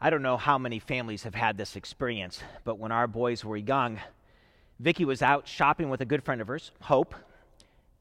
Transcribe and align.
I 0.00 0.10
don't 0.10 0.22
know 0.22 0.36
how 0.36 0.58
many 0.58 0.78
families 0.78 1.24
have 1.24 1.34
had 1.34 1.56
this 1.56 1.74
experience, 1.74 2.40
but 2.62 2.78
when 2.78 2.92
our 2.92 3.08
boys 3.08 3.44
were 3.44 3.56
young, 3.56 3.98
Vicky 4.78 5.04
was 5.04 5.22
out 5.22 5.48
shopping 5.48 5.90
with 5.90 6.00
a 6.00 6.04
good 6.04 6.22
friend 6.22 6.40
of 6.40 6.46
hers, 6.46 6.70
Hope. 6.82 7.16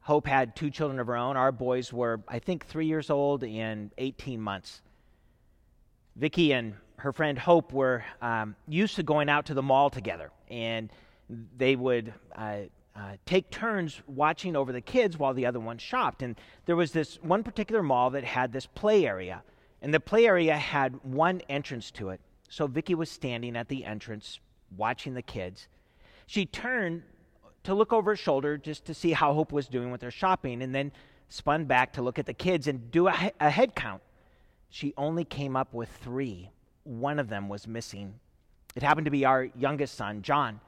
Hope 0.01 0.27
had 0.27 0.55
two 0.55 0.69
children 0.69 0.99
of 0.99 1.07
her 1.07 1.17
own. 1.17 1.35
Our 1.35 1.51
boys 1.51 1.91
were, 1.91 2.21
I 2.27 2.37
think, 2.37 2.67
three 2.67 2.85
years 2.85 3.09
old 3.09 3.43
and 3.43 3.91
18 3.97 4.39
months. 4.39 4.83
Vicky 6.15 6.53
and 6.53 6.75
her 6.97 7.11
friend 7.11 7.37
Hope 7.37 7.73
were 7.73 8.05
um, 8.21 8.55
used 8.67 8.95
to 8.97 9.03
going 9.03 9.27
out 9.27 9.47
to 9.47 9.55
the 9.55 9.63
mall 9.63 9.89
together, 9.89 10.29
and 10.51 10.91
they 11.57 11.75
would 11.75 12.13
uh, 12.35 12.57
uh, 12.95 12.99
take 13.25 13.49
turns 13.49 14.01
watching 14.05 14.55
over 14.55 14.71
the 14.71 14.81
kids 14.81 15.17
while 15.17 15.33
the 15.33 15.47
other 15.47 15.59
one 15.59 15.79
shopped. 15.79 16.21
And 16.21 16.39
there 16.67 16.75
was 16.75 16.91
this 16.91 17.17
one 17.23 17.43
particular 17.43 17.81
mall 17.81 18.11
that 18.11 18.23
had 18.23 18.53
this 18.53 18.67
play 18.67 19.05
area, 19.07 19.41
and 19.87 19.93
the 19.93 20.01
play 20.01 20.27
area 20.27 20.57
had 20.57 21.01
one 21.01 21.39
entrance 21.47 21.91
to 21.91 22.09
it. 22.09 22.19
So 22.49 22.67
Vicky 22.67 22.93
was 22.93 23.09
standing 23.09 23.55
at 23.55 23.69
the 23.69 23.85
entrance 23.85 24.41
watching 24.75 25.13
the 25.13 25.21
kids. 25.21 25.69
She 26.25 26.45
turned 26.45 27.03
to 27.63 27.73
look 27.73 27.93
over 27.93 28.11
her 28.11 28.15
shoulder 28.17 28.57
just 28.57 28.83
to 28.87 28.93
see 28.93 29.13
how 29.13 29.33
Hope 29.33 29.53
was 29.53 29.69
doing 29.69 29.89
with 29.89 30.01
her 30.01 30.11
shopping, 30.11 30.61
and 30.61 30.75
then 30.75 30.91
spun 31.29 31.63
back 31.63 31.93
to 31.93 32.01
look 32.01 32.19
at 32.19 32.25
the 32.25 32.33
kids 32.33 32.67
and 32.67 32.91
do 32.91 33.07
a, 33.07 33.31
a 33.39 33.49
head 33.49 33.75
count. 33.75 34.01
She 34.69 34.93
only 34.97 35.23
came 35.23 35.55
up 35.55 35.73
with 35.73 35.87
three. 35.87 36.49
One 36.83 37.17
of 37.17 37.29
them 37.29 37.47
was 37.47 37.65
missing. 37.65 38.15
It 38.75 38.83
happened 38.83 39.05
to 39.05 39.11
be 39.11 39.23
our 39.23 39.45
youngest 39.57 39.95
son, 39.95 40.21
John. 40.21 40.59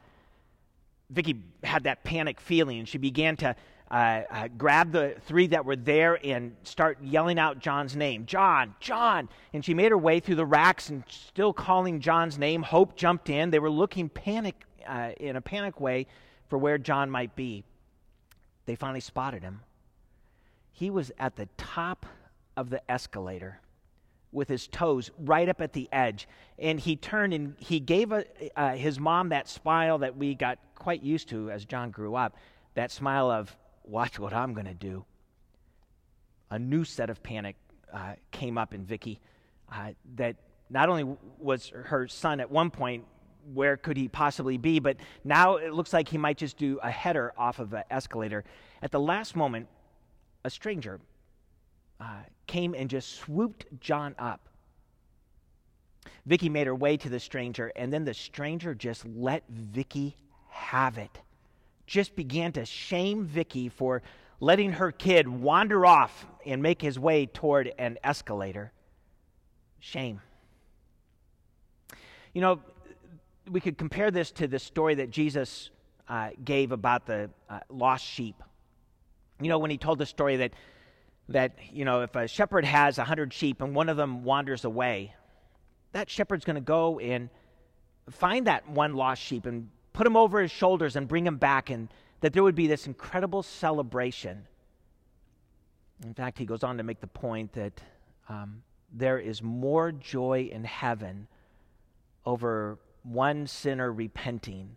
Vicky 1.09 1.43
had 1.65 1.83
that 1.83 2.05
panic 2.05 2.39
feeling. 2.39 2.85
She 2.85 2.97
began 2.97 3.35
to 3.35 3.53
uh, 3.91 4.21
uh, 4.29 4.47
grab 4.57 4.91
the 4.91 5.15
three 5.25 5.47
that 5.47 5.65
were 5.65 5.75
there 5.75 6.19
and 6.23 6.55
start 6.63 6.99
yelling 7.01 7.39
out 7.39 7.59
John's 7.59 7.95
name 7.95 8.25
John, 8.25 8.75
John. 8.79 9.29
And 9.53 9.63
she 9.63 9.73
made 9.73 9.91
her 9.91 9.97
way 9.97 10.19
through 10.19 10.35
the 10.35 10.45
racks 10.45 10.89
and 10.89 11.03
still 11.07 11.53
calling 11.53 11.99
John's 11.99 12.37
name. 12.37 12.61
Hope 12.61 12.95
jumped 12.95 13.29
in. 13.29 13.49
They 13.49 13.59
were 13.59 13.69
looking 13.69 14.09
panic 14.09 14.63
uh, 14.87 15.11
in 15.19 15.35
a 15.35 15.41
panic 15.41 15.79
way 15.79 16.07
for 16.47 16.57
where 16.57 16.77
John 16.77 17.09
might 17.09 17.35
be. 17.35 17.63
They 18.65 18.75
finally 18.75 18.99
spotted 18.99 19.43
him. 19.43 19.61
He 20.71 20.89
was 20.89 21.11
at 21.19 21.35
the 21.35 21.47
top 21.57 22.05
of 22.55 22.69
the 22.69 22.81
escalator 22.89 23.59
with 24.31 24.47
his 24.47 24.67
toes 24.67 25.09
right 25.17 25.49
up 25.49 25.59
at 25.59 25.73
the 25.73 25.89
edge. 25.91 26.27
And 26.59 26.79
he 26.79 26.95
turned 26.95 27.33
and 27.33 27.55
he 27.57 27.79
gave 27.79 28.11
a, 28.11 28.25
uh, 28.55 28.75
his 28.75 28.99
mom 28.99 29.29
that 29.29 29.49
smile 29.49 29.97
that 29.99 30.15
we 30.15 30.35
got 30.35 30.59
quite 30.75 31.01
used 31.01 31.29
to 31.29 31.49
as 31.49 31.65
John 31.65 31.89
grew 31.89 32.15
up 32.15 32.35
that 32.75 32.91
smile 32.91 33.29
of, 33.29 33.55
watch 33.89 34.19
what 34.19 34.33
I'm 34.33 34.53
going 34.53 34.67
to 34.67 34.73
do. 34.73 35.05
A 36.51 36.59
new 36.59 36.83
set 36.83 37.09
of 37.09 37.21
panic 37.21 37.55
uh, 37.93 38.13
came 38.31 38.57
up 38.57 38.73
in 38.73 38.85
Vicky 38.85 39.19
uh, 39.71 39.91
that 40.15 40.35
not 40.69 40.89
only 40.89 41.17
was 41.39 41.69
her 41.69 42.07
son 42.07 42.39
at 42.39 42.49
one 42.49 42.69
point, 42.69 43.05
where 43.53 43.77
could 43.77 43.97
he 43.97 44.07
possibly 44.07 44.57
be, 44.57 44.79
but 44.79 44.97
now 45.23 45.55
it 45.55 45.73
looks 45.73 45.93
like 45.93 46.07
he 46.07 46.17
might 46.17 46.37
just 46.37 46.57
do 46.57 46.79
a 46.83 46.91
header 46.91 47.33
off 47.37 47.59
of 47.59 47.73
an 47.73 47.83
escalator. 47.89 48.43
At 48.81 48.91
the 48.91 48.99
last 48.99 49.35
moment, 49.35 49.67
a 50.43 50.49
stranger 50.49 50.99
uh, 51.99 52.21
came 52.45 52.75
and 52.75 52.89
just 52.89 53.15
swooped 53.15 53.65
John 53.79 54.15
up. 54.19 54.47
Vicky 56.25 56.49
made 56.49 56.67
her 56.67 56.75
way 56.75 56.95
to 56.97 57.09
the 57.09 57.19
stranger, 57.19 57.71
and 57.75 57.91
then 57.91 58.05
the 58.05 58.13
stranger 58.13 58.75
just 58.75 59.05
let 59.05 59.43
Vicky 59.49 60.15
have 60.49 60.97
it. 60.97 61.19
Just 61.89 62.15
began 62.15 62.51
to 62.51 62.65
shame 62.65 63.25
Vicky 63.25 63.67
for 63.67 64.03
letting 64.39 64.73
her 64.73 64.91
kid 64.91 65.27
wander 65.27 65.87
off 65.87 66.27
and 66.45 66.61
make 66.61 66.83
his 66.83 66.99
way 66.99 67.25
toward 67.25 67.73
an 67.79 67.97
escalator. 68.03 68.71
Shame. 69.79 70.21
You 72.35 72.41
know, 72.41 72.61
we 73.49 73.59
could 73.59 73.75
compare 73.75 74.11
this 74.11 74.29
to 74.33 74.47
the 74.47 74.59
story 74.59 74.93
that 74.95 75.09
Jesus 75.09 75.71
uh, 76.07 76.29
gave 76.45 76.71
about 76.71 77.07
the 77.07 77.31
uh, 77.49 77.61
lost 77.69 78.05
sheep. 78.05 78.35
You 79.41 79.49
know, 79.49 79.57
when 79.57 79.71
he 79.71 79.77
told 79.79 79.97
the 79.97 80.05
story 80.05 80.37
that 80.37 80.51
that, 81.29 81.57
you 81.73 81.85
know, 81.85 82.01
if 82.01 82.15
a 82.15 82.27
shepherd 82.27 82.65
has 82.65 82.99
a 82.99 83.03
hundred 83.03 83.33
sheep 83.33 83.63
and 83.63 83.73
one 83.73 83.89
of 83.89 83.97
them 83.97 84.23
wanders 84.23 84.63
away, 84.63 85.15
that 85.93 86.07
shepherd's 86.07 86.45
going 86.45 86.55
to 86.55 86.61
go 86.61 86.99
and 86.99 87.31
find 88.11 88.45
that 88.45 88.69
one 88.69 88.93
lost 88.93 89.23
sheep 89.23 89.47
and 89.47 89.71
put 89.93 90.05
him 90.07 90.17
over 90.17 90.41
his 90.41 90.51
shoulders 90.51 90.95
and 90.95 91.07
bring 91.07 91.25
him 91.25 91.37
back, 91.37 91.69
and 91.69 91.89
that 92.21 92.33
there 92.33 92.43
would 92.43 92.55
be 92.55 92.67
this 92.67 92.87
incredible 92.87 93.43
celebration. 93.43 94.47
In 96.03 96.13
fact, 96.13 96.37
he 96.37 96.45
goes 96.45 96.63
on 96.63 96.77
to 96.77 96.83
make 96.83 97.01
the 97.01 97.07
point 97.07 97.53
that 97.53 97.81
um, 98.29 98.63
there 98.91 99.19
is 99.19 99.41
more 99.41 99.91
joy 99.91 100.49
in 100.51 100.63
heaven 100.63 101.27
over 102.25 102.77
one 103.03 103.47
sinner 103.47 103.91
repenting 103.91 104.75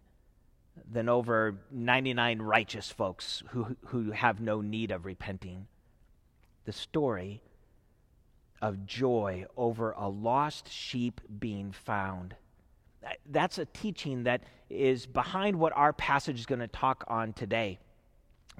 than 0.91 1.09
over 1.09 1.57
99 1.71 2.41
righteous 2.41 2.91
folks 2.91 3.43
who, 3.51 3.77
who 3.87 4.11
have 4.11 4.41
no 4.41 4.61
need 4.61 4.91
of 4.91 5.05
repenting 5.05 5.67
the 6.65 6.73
story 6.73 7.43
of 8.61 8.87
joy 8.87 9.45
over 9.57 9.93
a 9.93 10.09
lost 10.09 10.71
sheep 10.71 11.21
being 11.41 11.73
found. 11.73 12.37
That's 13.27 13.59
a 13.59 13.65
teaching 13.67 14.25
that 14.25 14.43
is 14.71 15.07
behind 15.07 15.57
what 15.57 15.73
our 15.75 15.93
passage 15.93 16.39
is 16.39 16.47
going 16.47 16.61
to 16.61 16.69
talk 16.69 17.05
on 17.09 17.33
today. 17.33 17.79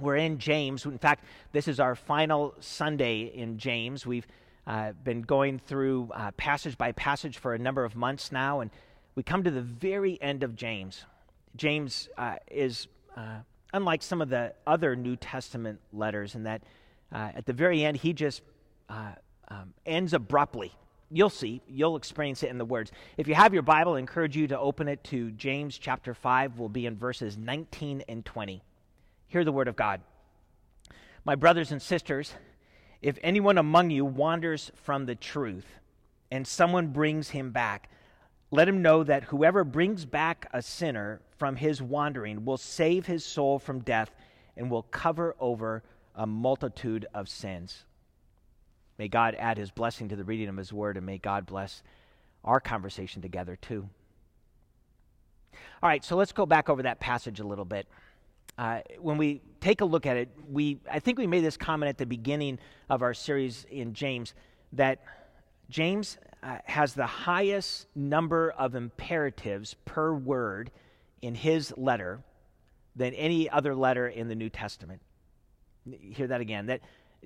We're 0.01 0.17
in 0.17 0.39
James. 0.39 0.85
In 0.85 0.99
fact, 0.99 1.25
this 1.53 1.69
is 1.69 1.79
our 1.79 1.95
final 1.95 2.55
Sunday 2.61 3.23
in 3.23 3.59
James. 3.59 4.07
We've 4.07 4.27
uh, 4.67 4.93
been 4.93 5.23
going 5.23 5.59
through 5.59 6.11
uh, 6.15 6.31
passage 6.33 6.79
by 6.79 6.93
passage 6.93 7.39
for 7.39 7.55
a 7.55 7.59
number 7.59 7.85
of 7.85 7.95
months 7.95 8.33
now, 8.33 8.61
and 8.61 8.71
we 9.15 9.23
come 9.23 9.45
to 9.45 9.51
the 9.51 9.61
very 9.61 10.21
end 10.23 10.43
of 10.43 10.57
James. 10.57 11.05
James 11.57 12.09
uh, 12.17 12.37
is 12.51 12.89
uh, 13.17 13.41
unlike 13.73 14.03
some 14.03 14.23
of 14.23 14.29
the 14.29 14.55
other 14.67 14.97
New 14.97 15.17
Testament 15.17 15.81
letters 15.93 16.35
in 16.35 16.45
that 16.45 16.63
uh, 17.13 17.31
at 17.35 17.47
the 17.47 17.53
very 17.53 17.85
end, 17.85 17.99
he 17.99 18.13
just 18.13 18.43
uh, 18.89 19.13
um, 19.49 19.75
ends 19.85 20.15
abruptly. 20.15 20.73
You'll 21.15 21.29
see, 21.29 21.61
you'll 21.69 21.97
experience 21.97 22.43
it 22.43 22.49
in 22.49 22.57
the 22.57 22.65
words. 22.65 22.91
If 23.19 23.29
you 23.29 23.35
have 23.35 23.53
your 23.53 23.63
Bible, 23.63 23.95
I 23.95 23.99
encourage 23.99 24.35
you 24.35 24.49
to 24.49 24.59
open 24.59 24.89
it 24.89 25.05
to 25.05 25.31
James 25.33 25.77
chapter 25.77 26.15
5. 26.15 26.59
We'll 26.59 26.71
be 26.71 26.87
in 26.87 26.97
verses 26.97 27.37
19 27.37 28.05
and 28.09 28.25
20. 28.25 28.63
Hear 29.27 29.45
the 29.45 29.53
word 29.53 29.69
of 29.69 29.77
God. 29.77 30.01
My 31.27 31.35
brothers 31.35 31.71
and 31.71 31.83
sisters, 31.83 32.33
if 33.03 33.19
anyone 33.23 33.59
among 33.59 33.91
you 33.91 34.07
wanders 34.07 34.73
from 34.75 35.05
the 35.05 35.15
truth 35.15 35.67
and 36.31 36.47
someone 36.47 36.89
brings 36.89 37.29
him 37.29 37.51
back, 37.51 37.91
let 38.51 38.67
him 38.67 38.81
know 38.81 39.05
that 39.05 39.25
whoever 39.25 39.65
brings 39.65 40.07
back 40.07 40.49
a 40.55 40.63
sinner 40.63 41.21
from 41.37 41.57
his 41.57 41.83
wandering 41.83 42.47
will 42.47 42.57
save 42.57 43.05
his 43.05 43.23
soul 43.23 43.59
from 43.59 43.81
death 43.81 44.11
and 44.57 44.71
will 44.71 44.85
cover 44.85 45.37
over 45.39 45.83
a 46.15 46.27
multitude 46.27 47.05
of 47.13 47.29
sins. 47.29 47.85
May 48.99 49.09
God 49.09 49.35
add 49.39 49.59
his 49.59 49.71
blessing 49.71 50.09
to 50.09 50.17
the 50.17 50.25
reading 50.25 50.49
of 50.49 50.57
his 50.57 50.73
word, 50.73 50.97
and 50.97 51.07
may 51.07 51.19
God 51.19 51.47
bless 51.47 51.83
our 52.45 52.61
conversation 52.61 53.23
together 53.23 53.57
too. 53.57 53.89
All 55.83 55.89
right, 55.89 56.05
so 56.05 56.17
let's 56.17 56.33
go 56.33 56.47
back 56.47 56.69
over 56.69 56.83
that 56.83 57.01
passage 57.01 57.41
a 57.41 57.45
little 57.45 57.65
bit. 57.65 57.87
Uh, 58.59 58.81
when 58.99 59.17
we 59.17 59.41
take 59.61 59.81
a 59.81 59.85
look 59.85 60.07
at 60.07 60.17
it, 60.17 60.29
we 60.51 60.79
I 60.91 60.99
think 60.99 61.19
we 61.19 61.27
made 61.27 61.43
this 61.43 61.57
comment 61.57 61.89
at 61.89 61.99
the 61.99 62.07
beginning 62.07 62.59
of 62.91 63.03
our 63.03 63.15
series 63.15 63.67
in 63.71 63.95
James 63.95 64.35
that 64.73 65.01
James 65.71 66.19
uh, 66.43 66.59
has 66.65 66.95
the 66.95 67.07
highest 67.07 67.87
number 67.95 68.51
of 68.51 68.75
imperatives 68.75 69.75
per 69.85 70.13
word 70.13 70.71
in 71.23 71.35
his 71.35 71.73
letter 71.77 72.21
than 72.95 73.15
any 73.15 73.49
other 73.49 73.75
letter 73.75 74.07
in 74.07 74.29
the 74.29 74.35
New 74.35 74.51
Testament 74.51 75.01
hear 76.01 76.27
that 76.29 76.41
again 76.41 76.67
that 76.67 76.81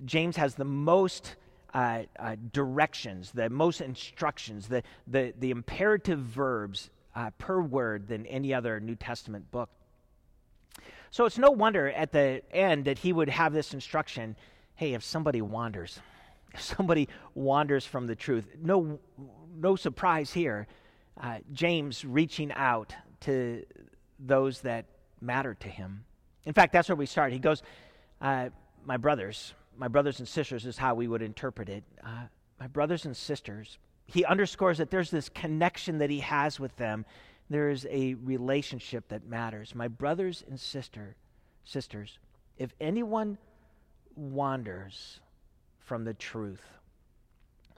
James 0.04 0.36
has 0.36 0.54
the 0.54 0.64
most 0.64 1.36
uh, 1.76 2.04
uh, 2.18 2.36
directions, 2.54 3.32
the 3.32 3.50
most 3.50 3.82
instructions, 3.82 4.66
the, 4.66 4.82
the, 5.06 5.34
the 5.38 5.50
imperative 5.50 6.18
verbs 6.18 6.88
uh, 7.14 7.28
per 7.36 7.60
word 7.60 8.08
than 8.08 8.24
any 8.24 8.54
other 8.54 8.80
New 8.80 8.94
Testament 8.94 9.50
book. 9.50 9.68
So 11.10 11.26
it's 11.26 11.36
no 11.36 11.50
wonder 11.50 11.90
at 11.90 12.12
the 12.12 12.40
end 12.50 12.86
that 12.86 12.98
he 12.98 13.12
would 13.12 13.28
have 13.28 13.52
this 13.52 13.74
instruction 13.74 14.36
hey, 14.76 14.94
if 14.94 15.04
somebody 15.04 15.42
wanders, 15.42 16.00
if 16.54 16.62
somebody 16.62 17.10
wanders 17.34 17.84
from 17.84 18.06
the 18.06 18.14
truth, 18.14 18.46
no, 18.62 18.98
no 19.54 19.76
surprise 19.76 20.32
here. 20.32 20.66
Uh, 21.20 21.38
James 21.52 22.06
reaching 22.06 22.52
out 22.52 22.94
to 23.20 23.64
those 24.18 24.62
that 24.62 24.86
matter 25.20 25.52
to 25.52 25.68
him. 25.68 26.04
In 26.46 26.54
fact, 26.54 26.72
that's 26.72 26.88
where 26.88 26.96
we 26.96 27.06
start. 27.06 27.32
He 27.32 27.38
goes, 27.38 27.62
uh, 28.22 28.48
my 28.86 28.96
brothers, 28.96 29.52
my 29.76 29.88
brothers 29.88 30.18
and 30.18 30.28
sisters 30.28 30.66
is 30.66 30.78
how 30.78 30.94
we 30.94 31.08
would 31.08 31.22
interpret 31.22 31.68
it. 31.68 31.84
Uh, 32.04 32.24
my 32.58 32.66
brothers 32.66 33.04
and 33.04 33.16
sisters, 33.16 33.78
he 34.06 34.24
underscores 34.24 34.78
that 34.78 34.90
there's 34.90 35.10
this 35.10 35.28
connection 35.28 35.98
that 35.98 36.10
he 36.10 36.20
has 36.20 36.58
with 36.58 36.74
them. 36.76 37.04
There 37.50 37.70
is 37.70 37.86
a 37.90 38.14
relationship 38.14 39.08
that 39.08 39.26
matters. 39.26 39.74
My 39.74 39.88
brothers 39.88 40.42
and 40.48 40.58
sister, 40.58 41.16
sisters, 41.64 42.18
if 42.58 42.72
anyone 42.80 43.38
wanders 44.16 45.20
from 45.78 46.04
the 46.04 46.14
truth, 46.14 46.62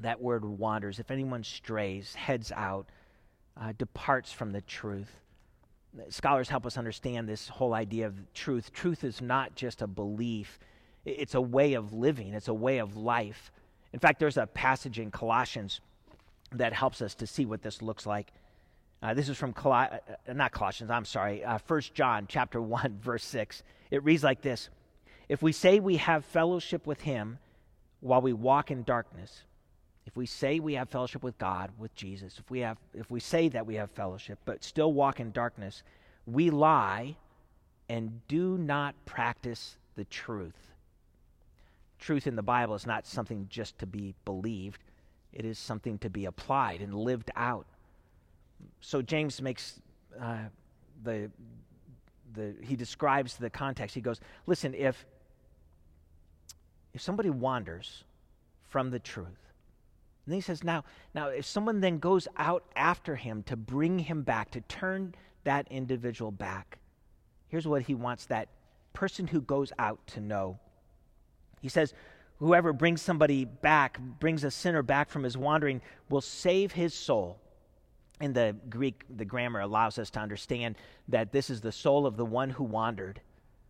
that 0.00 0.20
word 0.20 0.44
wanders. 0.44 0.98
If 0.98 1.10
anyone 1.10 1.42
strays, 1.42 2.14
heads 2.14 2.52
out, 2.52 2.88
uh, 3.60 3.72
departs 3.76 4.32
from 4.32 4.52
the 4.52 4.60
truth. 4.62 5.10
Scholars 6.08 6.48
help 6.48 6.64
us 6.66 6.76
understand 6.76 7.28
this 7.28 7.48
whole 7.48 7.74
idea 7.74 8.06
of 8.06 8.32
truth. 8.32 8.72
Truth 8.72 9.02
is 9.02 9.20
not 9.20 9.54
just 9.56 9.82
a 9.82 9.86
belief, 9.86 10.60
it's 11.04 11.34
a 11.34 11.40
way 11.40 11.74
of 11.74 11.92
living, 11.92 12.34
it's 12.34 12.48
a 12.48 12.54
way 12.54 12.78
of 12.78 12.96
life. 12.96 13.50
In 13.92 14.00
fact, 14.00 14.18
there's 14.20 14.36
a 14.36 14.46
passage 14.46 14.98
in 14.98 15.10
Colossians 15.10 15.80
that 16.52 16.72
helps 16.72 17.02
us 17.02 17.14
to 17.16 17.26
see 17.26 17.46
what 17.46 17.62
this 17.62 17.82
looks 17.82 18.06
like. 18.06 18.32
Uh, 19.02 19.14
this 19.14 19.28
is 19.28 19.36
from 19.36 19.52
Col- 19.52 19.72
uh, 19.72 19.98
not 20.32 20.52
Colossians, 20.52 20.90
I'm 20.90 21.04
sorry, 21.04 21.44
uh, 21.44 21.58
1 21.66 21.80
John 21.94 22.26
chapter 22.28 22.60
1 22.62 22.98
verse 23.02 23.24
6. 23.24 23.62
It 23.90 24.04
reads 24.04 24.24
like 24.24 24.42
this: 24.42 24.68
If 25.28 25.42
we 25.42 25.52
say 25.52 25.80
we 25.80 25.96
have 25.96 26.24
fellowship 26.24 26.86
with 26.86 27.00
him 27.00 27.38
while 28.00 28.20
we 28.20 28.32
walk 28.32 28.70
in 28.70 28.82
darkness, 28.82 29.44
if 30.06 30.16
we 30.16 30.26
say 30.26 30.58
we 30.58 30.74
have 30.74 30.88
fellowship 30.88 31.22
with 31.22 31.38
God, 31.38 31.70
with 31.78 31.94
Jesus, 31.94 32.38
if 32.38 32.50
we 32.50 32.60
have 32.60 32.78
if 32.94 33.10
we 33.10 33.20
say 33.20 33.48
that 33.50 33.66
we 33.66 33.76
have 33.76 33.90
fellowship 33.90 34.38
but 34.44 34.64
still 34.64 34.92
walk 34.92 35.20
in 35.20 35.30
darkness, 35.30 35.82
we 36.26 36.50
lie 36.50 37.16
and 37.88 38.26
do 38.26 38.58
not 38.58 38.94
practice 39.06 39.76
the 39.96 40.04
truth. 40.04 40.72
Truth 41.98 42.26
in 42.26 42.36
the 42.36 42.42
Bible 42.42 42.74
is 42.74 42.86
not 42.86 43.06
something 43.06 43.46
just 43.48 43.78
to 43.78 43.86
be 43.86 44.14
believed. 44.24 44.82
It 45.32 45.44
is 45.44 45.58
something 45.58 45.98
to 45.98 46.10
be 46.10 46.24
applied 46.24 46.80
and 46.80 46.94
lived 46.94 47.30
out. 47.36 47.66
So 48.80 49.02
James 49.02 49.40
makes 49.42 49.80
uh, 50.20 50.38
the 51.02 51.30
the 52.34 52.54
he 52.62 52.76
describes 52.76 53.36
the 53.36 53.50
context. 53.50 53.94
He 53.94 54.00
goes, 54.00 54.20
"Listen, 54.46 54.74
if 54.74 55.06
if 56.94 57.02
somebody 57.02 57.30
wanders 57.30 58.04
from 58.68 58.90
the 58.90 58.98
truth, 58.98 59.48
and 60.28 60.34
he 60.34 60.42
says, 60.42 60.62
now, 60.62 60.84
now 61.14 61.28
if 61.28 61.46
someone 61.46 61.80
then 61.80 61.98
goes 61.98 62.28
out 62.36 62.62
after 62.76 63.16
him 63.16 63.42
to 63.44 63.56
bring 63.56 63.98
him 63.98 64.22
back, 64.22 64.50
to 64.50 64.60
turn 64.60 65.14
that 65.44 65.66
individual 65.70 66.30
back, 66.30 66.78
here's 67.48 67.66
what 67.66 67.80
he 67.80 67.94
wants 67.94 68.26
that 68.26 68.48
person 68.92 69.26
who 69.26 69.40
goes 69.40 69.72
out 69.78 70.06
to 70.08 70.20
know. 70.20 70.58
He 71.60 71.68
says, 71.68 71.94
Whoever 72.38 72.72
brings 72.72 73.02
somebody 73.02 73.44
back, 73.44 73.98
brings 73.98 74.44
a 74.44 74.50
sinner 74.50 74.82
back 74.82 75.10
from 75.10 75.24
his 75.24 75.36
wandering, 75.36 75.80
will 76.08 76.20
save 76.20 76.72
his 76.72 76.94
soul. 76.94 77.40
In 78.20 78.32
the 78.32 78.54
Greek, 78.68 79.04
the 79.16 79.24
grammar 79.24 79.60
allows 79.60 79.98
us 79.98 80.10
to 80.10 80.20
understand 80.20 80.76
that 81.08 81.32
this 81.32 81.50
is 81.50 81.60
the 81.60 81.72
soul 81.72 82.06
of 82.06 82.16
the 82.16 82.24
one 82.24 82.50
who 82.50 82.64
wandered. 82.64 83.20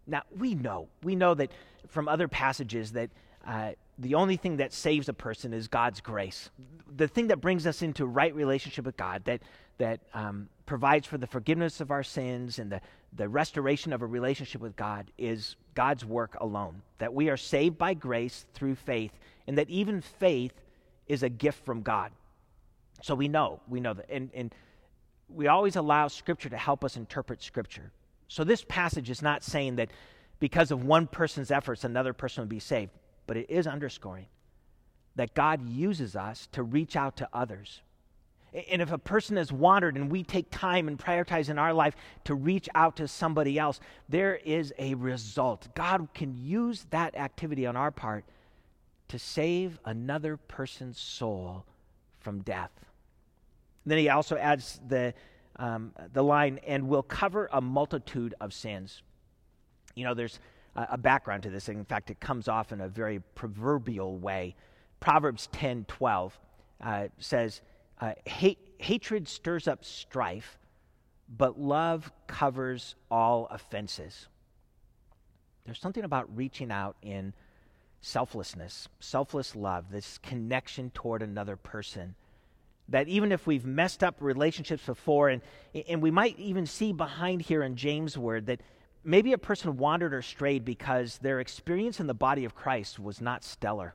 Now, 0.06 0.22
we 0.36 0.54
know, 0.54 0.88
we 1.02 1.16
know 1.16 1.34
that 1.34 1.50
from 1.86 2.08
other 2.08 2.28
passages 2.28 2.92
that 2.92 3.10
uh, 3.46 3.72
the 3.98 4.14
only 4.14 4.36
thing 4.36 4.58
that 4.58 4.72
saves 4.72 5.08
a 5.08 5.12
person 5.12 5.52
is 5.52 5.66
God's 5.66 6.00
grace. 6.00 6.50
The 6.96 7.08
thing 7.08 7.26
that 7.28 7.40
brings 7.40 7.66
us 7.66 7.82
into 7.82 8.06
right 8.06 8.34
relationship 8.34 8.86
with 8.86 8.96
God, 8.96 9.24
that, 9.24 9.42
that 9.78 10.00
um, 10.14 10.48
provides 10.66 11.06
for 11.06 11.18
the 11.18 11.26
forgiveness 11.26 11.80
of 11.80 11.90
our 11.90 12.04
sins 12.04 12.60
and 12.60 12.70
the, 12.70 12.80
the 13.12 13.28
restoration 13.28 13.92
of 13.92 14.02
a 14.02 14.06
relationship 14.06 14.60
with 14.60 14.76
God, 14.76 15.10
is 15.18 15.56
God's 15.74 16.04
work 16.04 16.36
alone. 16.40 16.82
That 16.98 17.12
we 17.12 17.28
are 17.28 17.36
saved 17.36 17.76
by 17.76 17.94
grace 17.94 18.46
through 18.54 18.76
faith, 18.76 19.12
and 19.48 19.58
that 19.58 19.68
even 19.68 20.00
faith 20.00 20.52
is 21.08 21.24
a 21.24 21.28
gift 21.28 21.64
from 21.64 21.82
God. 21.82 22.12
So 23.02 23.16
we 23.16 23.26
know, 23.26 23.60
we 23.68 23.80
know 23.80 23.94
that. 23.94 24.08
And, 24.08 24.30
and 24.32 24.54
we 25.28 25.48
always 25.48 25.74
allow 25.74 26.06
Scripture 26.06 26.48
to 26.50 26.56
help 26.56 26.84
us 26.84 26.96
interpret 26.96 27.42
Scripture. 27.42 27.90
So 28.28 28.44
this 28.44 28.62
passage 28.62 29.10
is 29.10 29.22
not 29.22 29.42
saying 29.42 29.76
that 29.76 29.90
because 30.38 30.70
of 30.70 30.84
one 30.84 31.08
person's 31.08 31.50
efforts, 31.50 31.82
another 31.82 32.12
person 32.12 32.42
would 32.42 32.48
be 32.48 32.60
saved 32.60 32.92
but 33.28 33.36
it 33.36 33.48
is 33.48 33.68
underscoring 33.68 34.26
that 35.14 35.34
God 35.34 35.68
uses 35.68 36.16
us 36.16 36.48
to 36.52 36.64
reach 36.64 36.96
out 36.96 37.16
to 37.18 37.28
others. 37.32 37.82
And 38.70 38.80
if 38.80 38.90
a 38.90 38.98
person 38.98 39.36
has 39.36 39.52
wandered 39.52 39.96
and 39.96 40.10
we 40.10 40.22
take 40.24 40.50
time 40.50 40.88
and 40.88 40.98
prioritize 40.98 41.50
in 41.50 41.58
our 41.58 41.74
life 41.74 41.94
to 42.24 42.34
reach 42.34 42.68
out 42.74 42.96
to 42.96 43.06
somebody 43.06 43.58
else, 43.58 43.78
there 44.08 44.36
is 44.36 44.72
a 44.78 44.94
result. 44.94 45.68
God 45.74 46.08
can 46.14 46.34
use 46.34 46.86
that 46.90 47.14
activity 47.14 47.66
on 47.66 47.76
our 47.76 47.90
part 47.90 48.24
to 49.08 49.18
save 49.18 49.78
another 49.84 50.38
person's 50.38 50.98
soul 50.98 51.66
from 52.20 52.40
death. 52.40 52.70
Then 53.84 53.98
he 53.98 54.08
also 54.08 54.36
adds 54.36 54.80
the, 54.88 55.12
um, 55.56 55.92
the 56.12 56.22
line, 56.22 56.60
and 56.66 56.88
will 56.88 57.02
cover 57.02 57.50
a 57.52 57.60
multitude 57.60 58.34
of 58.40 58.54
sins. 58.54 59.02
You 59.94 60.04
know, 60.04 60.14
there's 60.14 60.40
a 60.90 60.98
background 60.98 61.42
to 61.44 61.50
this. 61.50 61.68
In 61.68 61.84
fact, 61.84 62.10
it 62.10 62.20
comes 62.20 62.48
off 62.48 62.72
in 62.72 62.80
a 62.80 62.88
very 62.88 63.20
proverbial 63.34 64.18
way. 64.18 64.54
Proverbs 65.00 65.48
10 65.52 65.84
12 65.86 66.38
uh, 66.80 67.08
says, 67.18 67.60
uh, 68.00 68.12
hate, 68.26 68.58
Hatred 68.78 69.28
stirs 69.28 69.66
up 69.66 69.84
strife, 69.84 70.58
but 71.28 71.58
love 71.58 72.12
covers 72.26 72.94
all 73.10 73.46
offenses. 73.50 74.28
There's 75.64 75.80
something 75.80 76.04
about 76.04 76.34
reaching 76.34 76.70
out 76.70 76.96
in 77.02 77.34
selflessness, 78.00 78.88
selfless 79.00 79.56
love, 79.56 79.90
this 79.90 80.18
connection 80.18 80.90
toward 80.90 81.22
another 81.22 81.56
person. 81.56 82.14
That 82.88 83.08
even 83.08 83.32
if 83.32 83.46
we've 83.46 83.66
messed 83.66 84.02
up 84.02 84.16
relationships 84.20 84.86
before, 84.86 85.28
and, 85.28 85.42
and 85.88 86.00
we 86.00 86.10
might 86.10 86.38
even 86.38 86.64
see 86.64 86.92
behind 86.92 87.42
here 87.42 87.62
in 87.62 87.76
James' 87.76 88.16
word 88.16 88.46
that 88.46 88.62
maybe 89.04 89.32
a 89.32 89.38
person 89.38 89.76
wandered 89.76 90.14
or 90.14 90.22
strayed 90.22 90.64
because 90.64 91.18
their 91.18 91.40
experience 91.40 92.00
in 92.00 92.06
the 92.06 92.14
body 92.14 92.44
of 92.44 92.54
Christ 92.54 92.98
was 92.98 93.20
not 93.20 93.44
stellar. 93.44 93.94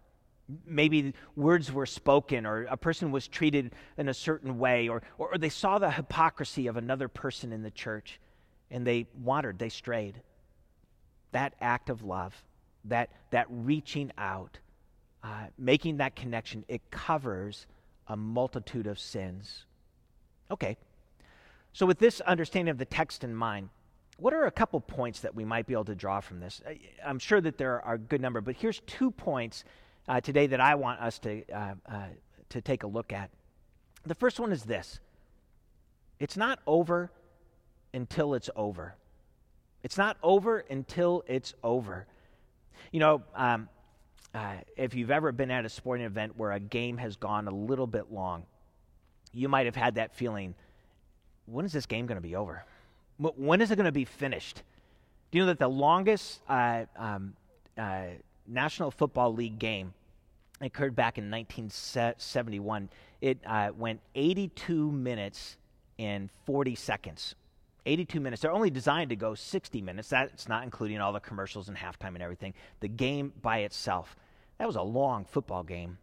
Maybe 0.66 1.14
words 1.36 1.72
were 1.72 1.86
spoken, 1.86 2.46
or 2.46 2.64
a 2.66 2.76
person 2.76 3.12
was 3.12 3.28
treated 3.28 3.74
in 3.98 4.10
a 4.10 4.14
certain 4.14 4.60
way, 4.60 4.90
or, 4.90 5.02
or, 5.18 5.38
they 5.38 5.50
saw 5.50 5.80
the 5.80 5.90
hypocrisy 5.90 6.68
of 6.68 6.76
another 6.76 7.08
person 7.08 7.54
in 7.54 7.64
the 7.64 7.72
church 7.72 8.20
and 8.70 8.86
they 8.86 9.08
wandered, 9.22 9.60
they 9.60 9.70
strayed. 9.70 10.22
That 11.32 11.54
act 11.62 11.90
of 11.90 12.04
love, 12.04 12.34
that, 12.86 13.10
that 13.30 13.46
reaching 13.50 14.12
out, 14.18 14.58
uh, 15.24 15.46
making 15.58 15.98
that 15.98 16.16
connection, 16.16 16.66
it 16.68 16.82
covers 16.92 17.68
a 18.08 18.18
multitude 18.18 18.88
of 18.88 19.00
sins. 19.00 19.66
Okay. 20.52 20.76
So, 21.72 21.86
with 21.86 22.00
this 22.00 22.20
understanding 22.22 22.72
of 22.72 22.78
the 22.78 22.86
text 22.86 23.24
in 23.24 23.34
mind, 23.34 23.70
what 24.24 24.34
are 24.34 24.46
a 24.46 24.52
couple 24.52 24.80
points 24.80 25.20
that 25.20 25.36
we 25.36 25.44
might 25.44 25.68
be 25.68 25.74
able 25.74 25.84
to 25.84 25.96
draw 25.96 26.22
from 26.22 26.40
this? 26.40 26.62
I'm 27.06 27.20
sure 27.20 27.42
that 27.42 27.58
there 27.58 27.82
are 27.82 27.96
a 27.96 27.98
good 27.98 28.22
number, 28.22 28.40
but 28.40 28.56
here's 28.56 28.80
two 28.88 29.12
points 29.12 29.66
uh, 30.08 30.22
today 30.22 30.48
that 30.48 30.62
I 30.62 30.76
want 30.76 31.02
us 31.02 31.20
to, 31.20 31.44
uh, 31.52 31.74
uh, 31.86 32.06
to 32.48 32.62
take 32.62 32.84
a 32.84 32.88
look 32.88 33.12
at. 33.12 33.32
The 34.06 34.16
first 34.16 34.40
one 34.40 34.54
is 34.54 34.64
this 34.64 35.02
it's 36.22 36.38
not 36.38 36.60
over 36.66 37.12
until 37.94 38.34
it's 38.34 38.50
over. 38.56 38.96
It's 39.84 39.98
not 39.98 40.16
over 40.24 40.60
until 40.70 41.26
it's 41.28 41.54
over. 41.62 42.08
You 42.94 43.02
know, 43.02 43.24
um, 43.36 43.68
uh, 44.34 44.54
if 44.78 44.96
you've 44.96 45.12
ever 45.12 45.34
been 45.34 45.52
at 45.52 45.66
a 45.66 45.70
sporting 45.70 46.06
event 46.06 46.38
where 46.38 46.54
a 46.54 46.62
game 46.62 46.96
has 46.96 47.18
gone 47.18 47.50
a 47.50 47.54
little 47.54 47.88
bit 47.88 48.10
long, 48.10 48.46
you 49.34 49.50
might 49.50 49.66
have 49.66 49.76
had 49.76 49.96
that 49.96 50.16
feeling 50.16 50.56
when 51.46 51.66
is 51.66 51.74
this 51.74 51.86
game 51.86 52.06
going 52.06 52.16
to 52.16 52.26
be 52.26 52.38
over? 52.38 52.64
When 53.18 53.62
is 53.62 53.72
it 53.72 53.76
going 53.76 53.86
to 53.86 53.92
be 53.92 54.06
finished? 54.06 54.64
Do 55.32 55.38
you 55.38 55.44
know 55.44 55.48
that 55.48 55.60
the 55.60 55.68
longest 55.68 56.42
uh, 56.48 56.86
um, 56.96 57.34
uh, 57.78 58.06
National 58.48 58.92
Football 58.92 59.34
League 59.34 59.60
game 59.60 59.94
occurred 60.62 60.96
back 60.96 61.18
in 61.18 61.30
1971? 61.30 62.90
It 63.22 63.40
uh, 63.46 63.72
went 63.76 64.00
82 64.16 64.92
minutes 64.92 65.58
and 66.00 66.30
40 66.46 66.76
seconds. 66.76 67.36
82 67.86 68.20
minutes. 68.20 68.42
They're 68.42 68.52
only 68.52 68.70
designed 68.70 69.10
to 69.10 69.16
go 69.16 69.36
60 69.36 69.82
minutes. 69.82 70.10
That's 70.10 70.48
not 70.48 70.64
including 70.64 71.00
all 71.00 71.14
the 71.14 71.20
commercials 71.20 71.68
and 71.68 71.78
halftime 71.78 72.14
and 72.14 72.22
everything. 72.22 72.54
The 72.80 72.88
game 72.88 73.34
by 73.42 73.60
itself. 73.60 74.16
That 74.58 74.68
was 74.68 74.76
a 74.76 74.82
long 74.82 75.26
football 75.26 75.64
game. 75.64 75.98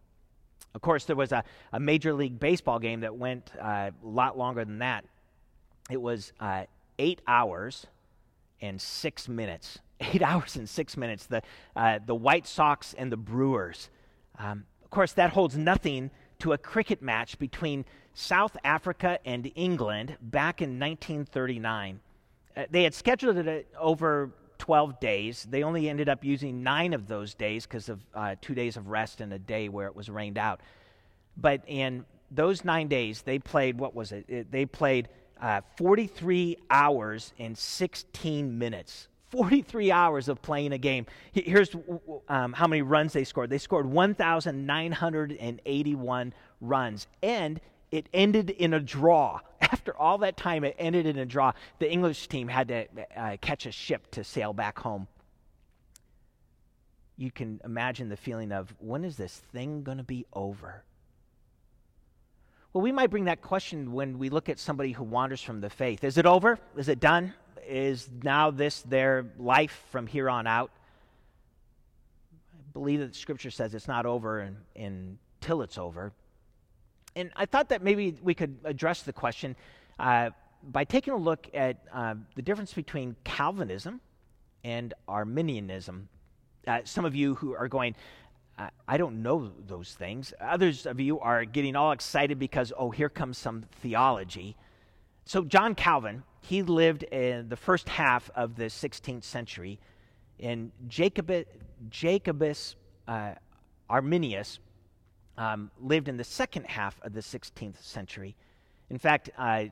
Of 0.75 0.83
course, 0.83 1.05
there 1.05 1.17
was 1.17 1.33
a, 1.33 1.43
a 1.73 1.81
Major 1.81 2.13
League 2.13 2.39
Baseball 2.39 2.79
game 2.79 3.01
that 3.01 3.17
went 3.17 3.51
uh, 3.61 3.91
a 3.91 4.07
lot 4.07 4.39
longer 4.39 4.65
than 4.65 4.79
that. 4.79 5.05
It 5.91 6.01
was 6.01 6.33
uh, 6.39 6.65
eight 7.01 7.23
hours 7.27 7.87
and 8.61 8.81
six 8.81 9.29
minutes. 9.29 9.79
Eight 10.01 10.23
hours 10.23 10.57
and 10.57 10.67
six 10.67 10.97
minutes. 10.97 11.27
The, 11.27 11.43
uh, 11.77 11.99
the 12.05 12.15
White 12.15 12.47
Sox 12.47 12.95
and 12.95 13.13
the 13.13 13.19
Brewers. 13.19 13.91
Um, 14.39 14.65
of 14.83 14.91
course, 14.91 15.13
that 15.13 15.31
holds 15.31 15.59
nothing 15.59 16.11
to 16.39 16.55
a 16.55 16.59
cricket 16.59 17.03
match 17.03 17.39
between 17.39 17.85
South 18.15 18.57
Africa 18.65 19.19
and 19.27 19.51
England 19.55 20.17
back 20.23 20.63
in 20.63 20.79
1939. 20.79 22.01
Uh, 22.57 22.65
they 22.71 22.83
had 22.83 22.95
scheduled 22.95 23.37
it 23.37 23.69
over 23.79 24.31
12 24.57 25.01
days. 25.01 25.47
They 25.51 25.63
only 25.63 25.89
ended 25.89 26.09
up 26.09 26.25
using 26.25 26.63
nine 26.63 26.95
of 26.95 27.07
those 27.07 27.35
days 27.35 27.67
because 27.67 27.89
of 27.89 28.01
uh, 28.15 28.37
two 28.41 28.55
days 28.55 28.77
of 28.77 28.89
rest 28.89 29.21
and 29.21 29.33
a 29.33 29.39
day 29.39 29.69
where 29.69 29.87
it 29.87 29.95
was 29.95 30.09
rained 30.09 30.39
out. 30.39 30.61
But 31.37 31.63
in 31.67 32.05
those 32.31 32.65
nine 32.65 32.89
days, 32.89 33.23
they 33.23 33.39
played, 33.39 33.79
what 33.79 33.95
was 33.95 34.13
it? 34.13 34.25
it 34.29 34.51
they 34.51 34.65
played 34.65 35.09
uh, 35.41 35.61
43 35.77 36.57
hours 36.71 37.33
and 37.39 37.57
16 37.57 38.59
minutes. 38.59 39.07
43 39.31 39.93
hours 39.93 40.29
of 40.29 40.43
playing 40.43 40.73
a 40.73 40.79
game. 40.79 41.07
Here's 41.33 41.71
um, 42.29 42.53
how 42.53 42.67
many 42.67 42.83
runs 42.83 43.13
they 43.13 43.23
scored. 43.25 43.49
They 43.49 43.59
scored 43.59 43.87
1,981 43.87 46.35
runs, 46.61 47.07
and 47.23 47.61
it 47.93 48.09
ended 48.13 48.51
in 48.51 48.75
a 48.75 48.81
draw. 48.81 49.39
After 49.61 49.97
all 49.97 50.19
that 50.19 50.37
time, 50.37 50.65
it 50.65 50.75
ended 50.79 51.07
in 51.07 51.17
a 51.19 51.27
draw. 51.27 51.53
The 51.79 51.89
English 51.91 52.27
team 52.27 52.49
had 52.49 52.69
to 52.69 52.87
uh, 53.17 53.37
catch 53.41 53.67
a 53.67 53.73
ship 53.73 54.11
to 54.13 54.25
sail 54.25 54.53
back 54.53 54.81
home. 54.81 55.07
You 57.17 57.31
can 57.31 57.61
imagine 57.65 58.09
the 58.09 58.17
feeling 58.17 58.51
of 58.51 58.75
when 58.81 59.05
is 59.05 59.17
this 59.17 59.37
thing 59.53 59.85
going 59.85 59.99
to 59.99 60.05
be 60.05 60.27
over? 60.33 60.83
Well, 62.73 62.83
we 62.83 62.93
might 62.93 63.11
bring 63.11 63.25
that 63.25 63.43
question 63.43 63.93
when 63.93 64.19
we 64.19 64.31
look 64.31 64.49
at 64.49 64.61
somebody 64.61 64.93
who 64.93 65.03
wanders 65.03 65.43
from 65.43 65.61
the 65.61 65.69
faith. 65.69 66.05
Is 66.05 66.19
it 66.19 66.27
over? 66.27 66.57
Is 66.77 66.89
it 66.89 67.01
done? 67.01 67.35
Is 67.67 68.09
now 68.23 68.53
this 68.53 68.83
their 68.83 69.27
life 69.39 69.85
from 69.91 70.07
here 70.07 70.31
on 70.31 70.47
out? 70.47 70.71
I 72.33 72.73
believe 72.73 73.01
that 73.01 73.17
Scripture 73.17 73.51
says 73.51 73.75
it's 73.75 73.89
not 73.89 74.07
over 74.07 74.49
until 74.77 75.63
it's 75.63 75.79
over. 75.79 76.13
And 77.17 77.33
I 77.35 77.47
thought 77.47 77.71
that 77.71 77.83
maybe 77.83 78.17
we 78.23 78.35
could 78.35 78.57
address 78.65 79.03
the 79.03 79.13
question 79.13 79.57
uh, 79.99 80.31
by 80.63 80.85
taking 80.85 81.13
a 81.13 81.17
look 81.17 81.49
at 81.53 81.79
uh, 81.93 82.15
the 82.37 82.43
difference 82.43 82.73
between 82.73 83.17
Calvinism 83.25 84.01
and 84.63 84.95
Arminianism. 85.09 86.09
Uh, 86.69 86.83
some 86.85 87.05
of 87.05 87.17
you 87.17 87.35
who 87.35 87.53
are 87.53 87.67
going, 87.67 87.97
I 88.89 88.97
don't 88.97 89.23
know 89.23 89.53
those 89.67 89.95
things. 89.95 90.35
Others 90.41 90.87
of 90.87 91.01
you 91.01 91.21
are 91.21 91.45
getting 91.45 91.77
all 91.77 91.93
excited 91.93 92.39
because, 92.39 92.73
oh, 92.77 92.91
here 92.91 93.09
comes 93.09 93.39
some 93.39 93.65
theology. 93.81 94.57
So, 95.25 95.45
John 95.45 95.75
Calvin, 95.75 96.25
he 96.41 96.63
lived 96.63 97.05
in 97.05 97.49
the 97.49 97.57
first 97.57 97.89
half 97.89 98.31
of 98.35 98.57
the 98.57 98.65
16th 98.65 99.25
century, 99.25 99.79
and 100.39 100.73
Jacobus, 100.89 101.45
Jacobus 101.91 102.77
uh, 103.07 103.35
Arminius 103.89 104.59
um, 105.39 105.71
lived 105.81 106.09
in 106.09 106.17
the 106.17 106.25
second 106.25 106.65
half 106.67 107.01
of 107.03 107.13
the 107.13 107.21
16th 107.21 107.83
century. 107.83 108.35
In 108.91 108.99
fact, 108.99 109.31
uh, 109.39 109.65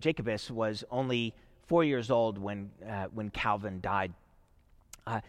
Jacobus 0.00 0.50
was 0.50 0.84
only 0.90 1.34
four 1.66 1.84
years 1.84 2.10
old 2.10 2.38
when, 2.38 2.70
uh, 2.88 3.06
when 3.12 3.30
Calvin 3.30 3.80
died. 3.80 4.12
Uh, 5.06 5.20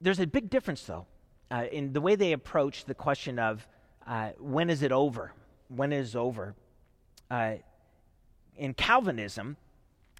there's 0.00 0.20
a 0.20 0.26
big 0.26 0.48
difference, 0.48 0.82
though, 0.82 1.06
uh, 1.50 1.66
in 1.70 1.92
the 1.92 2.00
way 2.00 2.14
they 2.14 2.32
approach 2.32 2.84
the 2.84 2.94
question 2.94 3.38
of 3.38 3.66
uh, 4.06 4.30
when 4.38 4.70
is 4.70 4.82
it 4.82 4.92
over? 4.92 5.32
When 5.68 5.92
is 5.92 6.16
over? 6.16 6.54
Uh, 7.30 7.54
in 8.56 8.74
Calvinism, 8.74 9.56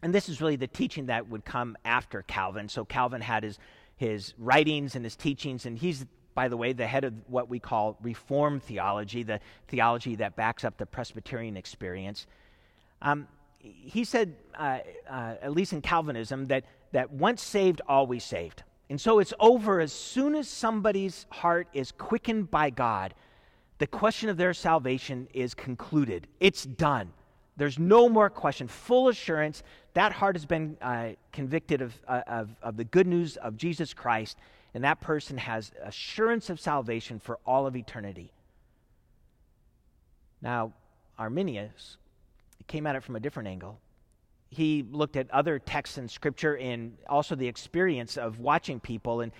and 0.03 0.15
this 0.15 0.29
is 0.29 0.41
really 0.41 0.57
the 0.57 0.67
teaching 0.67 1.07
that 1.07 1.29
would 1.29 1.45
come 1.45 1.77
after 1.85 2.23
Calvin. 2.23 2.69
So 2.69 2.85
Calvin 2.85 3.21
had 3.21 3.43
his, 3.43 3.59
his 3.97 4.35
writings 4.39 4.97
and 4.97 5.05
his 5.05 5.17
teachings, 5.17 5.67
and 5.67 5.79
he's, 5.79 6.07
by 6.35 6.49
the 6.49 6.57
way, 6.57 6.73
the 6.73 6.87
head 6.87 7.05
of 7.05 7.15
what 7.27 7.49
we 7.49 7.59
call 7.59 7.99
Reformed 8.01 8.63
theology, 8.63 9.23
the 9.23 9.41
theology 9.69 10.17
that 10.17 10.37
backs 10.37 10.65
up 10.65 10.79
the 10.79 10.87
Presbyterian 10.87 11.57
experience. 11.57 12.27
Um, 13.03 13.29
he 13.59 14.05
said, 14.05 14.37
uh, 14.59 14.79
uh, 15.09 15.35
at 15.43 15.53
least 15.53 15.73
in 15.73 15.83
Calvinism, 15.83 16.47
that, 16.47 16.65
that 16.93 17.11
once 17.13 17.43
saved, 17.43 17.83
always 17.87 18.25
saved. 18.25 18.63
And 18.91 19.01
so 19.01 19.21
it's 19.21 19.33
over 19.39 19.81
as 19.81 19.93
soon 19.93 20.35
as 20.35 20.49
somebody's 20.49 21.25
heart 21.31 21.69
is 21.73 21.93
quickened 21.93 22.51
by 22.51 22.71
God. 22.71 23.15
The 23.79 23.87
question 23.87 24.29
of 24.29 24.37
their 24.37 24.53
salvation 24.53 25.29
is 25.33 25.55
concluded. 25.55 26.27
It's 26.41 26.65
done. 26.65 27.13
There's 27.57 27.79
no 27.79 28.09
more 28.09 28.29
question. 28.29 28.67
Full 28.67 29.09
assurance. 29.09 29.63
That 29.95 30.11
heart 30.11 30.35
has 30.35 30.45
been 30.45 30.77
uh, 30.83 31.11
convicted 31.31 31.83
of, 31.83 31.95
uh, 32.09 32.23
of, 32.27 32.51
of 32.63 32.77
the 32.77 32.85
good 32.85 33.07
news 33.07 33.37
of 33.37 33.57
Jesus 33.57 33.95
Christ, 33.95 34.39
and 34.75 34.83
that 34.83 35.01
person 35.01 35.39
has 35.39 35.71
assurance 35.85 36.51
of 36.51 36.59
salvation 36.59 37.21
for 37.21 37.39
all 37.47 37.69
of 37.69 37.77
eternity. 37.77 38.33
Now, 40.43 40.73
Arminius 41.17 41.97
came 42.67 42.87
at 42.89 42.97
it 42.97 43.05
from 43.05 43.15
a 43.15 43.21
different 43.21 43.49
angle 43.49 43.79
he 44.51 44.85
looked 44.91 45.17
at 45.17 45.31
other 45.31 45.59
texts 45.59 45.97
in 45.97 46.09
Scripture 46.09 46.57
and 46.57 46.97
also 47.09 47.35
the 47.35 47.47
experience 47.47 48.17
of 48.17 48.41
watching 48.41 48.81
people 48.81 49.21
and, 49.21 49.33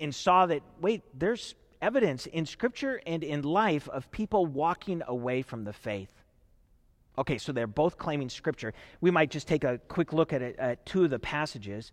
and 0.00 0.14
saw 0.14 0.46
that, 0.46 0.62
wait, 0.80 1.02
there's 1.18 1.56
evidence 1.80 2.26
in 2.26 2.46
Scripture 2.46 3.00
and 3.06 3.24
in 3.24 3.42
life 3.42 3.88
of 3.88 4.10
people 4.12 4.46
walking 4.46 5.02
away 5.08 5.42
from 5.42 5.64
the 5.64 5.72
faith. 5.72 6.12
Okay, 7.18 7.38
so 7.38 7.52
they're 7.52 7.66
both 7.66 7.98
claiming 7.98 8.28
Scripture. 8.28 8.72
We 9.00 9.10
might 9.10 9.30
just 9.30 9.48
take 9.48 9.64
a 9.64 9.78
quick 9.88 10.12
look 10.12 10.32
at, 10.32 10.40
it, 10.40 10.56
at 10.58 10.86
two 10.86 11.04
of 11.04 11.10
the 11.10 11.18
passages. 11.18 11.92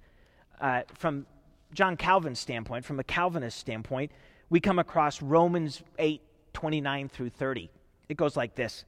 Uh, 0.62 0.84
from 0.94 1.26
John 1.74 1.98
Calvin's 1.98 2.40
standpoint, 2.40 2.86
from 2.86 3.00
a 3.00 3.04
Calvinist 3.04 3.58
standpoint, 3.58 4.12
we 4.50 4.60
come 4.60 4.80
across 4.80 5.22
Romans 5.22 5.82
8 5.98 6.22
29 6.54 7.10
through 7.10 7.30
30. 7.30 7.70
It 8.10 8.18
goes 8.18 8.36
like 8.36 8.56
this 8.56 8.86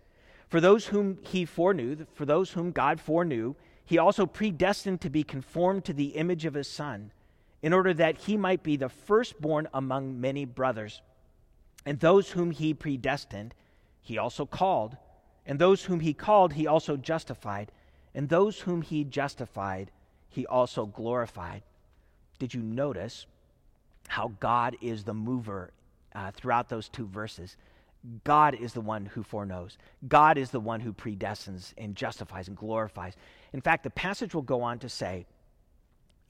For 0.50 0.61
those 0.61 0.85
whom 0.85 1.17
he 1.21 1.45
foreknew, 1.45 2.05
for 2.13 2.25
those 2.25 2.51
whom 2.51 2.71
God 2.71 3.00
foreknew, 3.00 3.55
he 3.85 3.97
also 3.97 4.25
predestined 4.25 5.01
to 5.01 5.09
be 5.09 5.23
conformed 5.23 5.85
to 5.85 5.93
the 5.93 6.15
image 6.15 6.45
of 6.45 6.53
his 6.53 6.69
Son, 6.69 7.11
in 7.61 7.73
order 7.73 7.93
that 7.93 8.17
he 8.17 8.38
might 8.38 8.63
be 8.63 8.75
the 8.75 8.89
firstborn 8.89 9.67
among 9.73 10.19
many 10.19 10.45
brothers. 10.45 11.01
And 11.85 12.00
those 12.00 12.31
whom 12.31 12.51
he 12.51 12.73
predestined, 12.73 13.53
he 14.01 14.17
also 14.17 14.45
called. 14.45 14.97
And 15.45 15.59
those 15.59 15.83
whom 15.83 16.00
he 16.00 16.13
called, 16.13 16.53
he 16.53 16.67
also 16.67 16.97
justified. 16.97 17.71
And 18.13 18.29
those 18.29 18.59
whom 18.59 18.81
he 18.81 19.03
justified, 19.03 19.91
he 20.29 20.45
also 20.45 20.85
glorified. 20.85 21.63
Did 22.39 22.53
you 22.53 22.61
notice 22.61 23.25
how 24.07 24.31
God 24.39 24.75
is 24.81 25.03
the 25.03 25.13
mover 25.13 25.71
uh, 26.13 26.31
throughout 26.31 26.69
those 26.69 26.89
two 26.89 27.05
verses? 27.07 27.57
God 28.23 28.55
is 28.55 28.73
the 28.73 28.81
one 28.81 29.05
who 29.05 29.21
foreknows. 29.21 29.77
God 30.07 30.38
is 30.38 30.50
the 30.50 30.59
one 30.59 30.79
who 30.79 30.93
predestines 30.93 31.73
and 31.77 31.95
justifies 31.95 32.47
and 32.47 32.57
glorifies. 32.57 33.13
In 33.53 33.62
fact, 33.62 33.84
the 33.84 33.89
passage 33.89 34.34
will 34.34 34.41
go 34.41 34.62
on 34.62 34.79
to 34.79 34.89
say, 34.89 35.25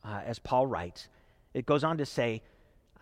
uh, 0.04 0.22
as 0.26 0.40
Paul 0.40 0.68
writes, 0.68 1.08
it 1.54 1.66
goes 1.66 1.84
on 1.84 1.98
to 1.98 2.06
say, 2.06 2.42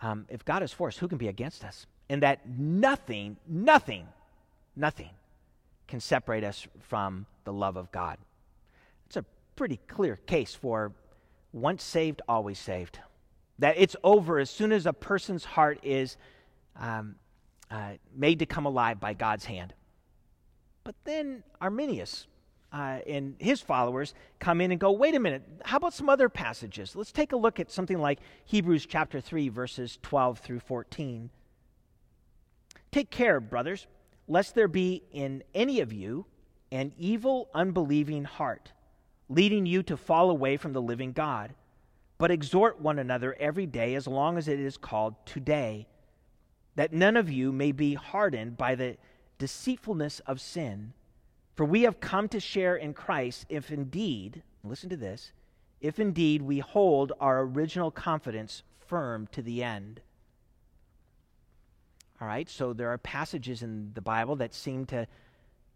um, 0.02 0.26
if 0.28 0.44
God 0.44 0.62
is 0.62 0.72
for 0.72 0.88
us, 0.88 0.96
who 0.96 1.08
can 1.08 1.18
be 1.18 1.28
against 1.28 1.64
us? 1.64 1.86
And 2.08 2.22
that 2.22 2.48
nothing, 2.48 3.36
nothing, 3.46 4.06
nothing 4.76 5.10
can 5.86 6.00
separate 6.00 6.44
us 6.44 6.66
from 6.80 7.26
the 7.44 7.52
love 7.52 7.76
of 7.76 7.90
God. 7.92 8.18
It's 9.06 9.16
a 9.16 9.24
pretty 9.56 9.78
clear 9.88 10.16
case 10.16 10.54
for 10.54 10.92
once 11.52 11.82
saved, 11.82 12.22
always 12.28 12.58
saved. 12.58 12.98
That 13.58 13.76
it's 13.78 13.96
over 14.02 14.38
as 14.38 14.50
soon 14.50 14.72
as 14.72 14.86
a 14.86 14.92
person's 14.92 15.44
heart 15.44 15.80
is 15.82 16.16
um, 16.76 17.16
uh, 17.70 17.92
made 18.14 18.38
to 18.38 18.46
come 18.46 18.66
alive 18.66 19.00
by 19.00 19.14
God's 19.14 19.44
hand. 19.44 19.74
But 20.82 20.94
then 21.04 21.42
Arminius 21.60 22.26
uh, 22.72 22.98
and 23.06 23.34
his 23.38 23.60
followers 23.60 24.14
come 24.38 24.60
in 24.60 24.70
and 24.70 24.80
go, 24.80 24.92
wait 24.92 25.14
a 25.14 25.20
minute, 25.20 25.42
how 25.64 25.76
about 25.76 25.94
some 25.94 26.08
other 26.08 26.28
passages? 26.28 26.94
Let's 26.94 27.12
take 27.12 27.32
a 27.32 27.36
look 27.36 27.58
at 27.58 27.70
something 27.70 27.98
like 27.98 28.20
Hebrews 28.44 28.86
chapter 28.86 29.20
3, 29.20 29.48
verses 29.48 29.98
12 30.02 30.38
through 30.38 30.60
14. 30.60 31.30
Take 32.92 33.10
care, 33.10 33.40
brothers, 33.40 33.86
lest 34.28 34.54
there 34.54 34.68
be 34.68 35.02
in 35.12 35.42
any 35.54 35.80
of 35.80 35.92
you 35.92 36.26
an 36.72 36.92
evil, 36.96 37.48
unbelieving 37.52 38.24
heart, 38.24 38.72
leading 39.28 39.66
you 39.66 39.82
to 39.82 39.96
fall 39.96 40.30
away 40.30 40.56
from 40.56 40.72
the 40.72 40.82
living 40.82 41.12
God. 41.12 41.54
But 42.18 42.30
exhort 42.30 42.80
one 42.80 42.98
another 42.98 43.34
every 43.40 43.66
day 43.66 43.94
as 43.94 44.06
long 44.06 44.38
as 44.38 44.46
it 44.46 44.60
is 44.60 44.76
called 44.76 45.14
today, 45.26 45.88
that 46.76 46.92
none 46.92 47.16
of 47.16 47.30
you 47.30 47.50
may 47.50 47.72
be 47.72 47.94
hardened 47.94 48.56
by 48.56 48.74
the 48.74 48.96
deceitfulness 49.38 50.20
of 50.20 50.40
sin. 50.40 50.92
For 51.60 51.66
we 51.66 51.82
have 51.82 52.00
come 52.00 52.26
to 52.30 52.40
share 52.40 52.76
in 52.76 52.94
Christ 52.94 53.44
if 53.50 53.70
indeed, 53.70 54.42
listen 54.64 54.88
to 54.88 54.96
this, 54.96 55.32
if 55.82 56.00
indeed 56.00 56.40
we 56.40 56.60
hold 56.60 57.12
our 57.20 57.42
original 57.42 57.90
confidence 57.90 58.62
firm 58.78 59.26
to 59.32 59.42
the 59.42 59.62
end. 59.62 60.00
All 62.18 62.26
right, 62.26 62.48
so 62.48 62.72
there 62.72 62.88
are 62.88 62.96
passages 62.96 63.62
in 63.62 63.90
the 63.92 64.00
Bible 64.00 64.36
that 64.36 64.54
seem 64.54 64.86
to 64.86 65.06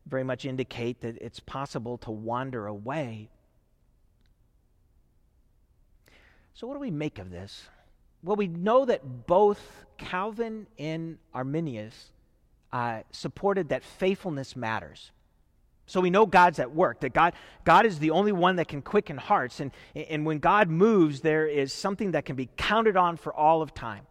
very 0.06 0.24
much 0.24 0.46
indicate 0.46 1.02
that 1.02 1.18
it's 1.18 1.40
possible 1.40 1.98
to 1.98 2.10
wander 2.10 2.66
away. 2.66 3.28
So, 6.54 6.66
what 6.66 6.72
do 6.72 6.80
we 6.80 6.90
make 6.90 7.18
of 7.18 7.28
this? 7.28 7.68
Well, 8.22 8.36
we 8.36 8.46
know 8.48 8.86
that 8.86 9.26
both 9.26 9.60
Calvin 9.98 10.66
and 10.78 11.18
Arminius 11.34 12.10
uh, 12.72 13.02
supported 13.10 13.68
that 13.68 13.84
faithfulness 13.84 14.56
matters. 14.56 15.10
So 15.86 16.00
we 16.00 16.10
know 16.10 16.24
God's 16.24 16.58
at 16.58 16.72
work, 16.72 17.00
that 17.00 17.12
God, 17.12 17.34
God 17.64 17.84
is 17.84 17.98
the 17.98 18.10
only 18.10 18.32
one 18.32 18.56
that 18.56 18.68
can 18.68 18.80
quicken 18.80 19.18
hearts. 19.18 19.60
And, 19.60 19.70
and 19.94 20.24
when 20.24 20.38
God 20.38 20.70
moves, 20.70 21.20
there 21.20 21.46
is 21.46 21.72
something 21.72 22.12
that 22.12 22.24
can 22.24 22.36
be 22.36 22.48
counted 22.56 22.96
on 22.96 23.16
for 23.16 23.34
all 23.34 23.60
of 23.60 23.74
time. 23.74 24.06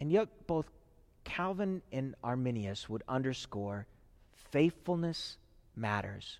And 0.00 0.10
yet, 0.10 0.28
both 0.46 0.66
Calvin 1.24 1.82
and 1.92 2.14
Arminius 2.24 2.88
would 2.88 3.02
underscore 3.08 3.86
faithfulness 4.50 5.36
matters. 5.76 6.38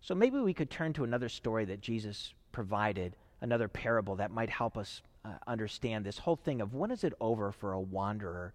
So 0.00 0.14
maybe 0.14 0.38
we 0.38 0.54
could 0.54 0.70
turn 0.70 0.92
to 0.94 1.04
another 1.04 1.28
story 1.28 1.64
that 1.66 1.80
Jesus 1.80 2.32
provided 2.52 3.16
another 3.40 3.68
parable 3.68 4.16
that 4.16 4.30
might 4.30 4.50
help 4.50 4.78
us 4.78 5.02
uh, 5.24 5.30
understand 5.46 6.04
this 6.04 6.18
whole 6.18 6.36
thing 6.36 6.60
of 6.60 6.74
when 6.74 6.90
is 6.90 7.04
it 7.04 7.12
over 7.20 7.52
for 7.52 7.72
a 7.72 7.80
wanderer? 7.80 8.54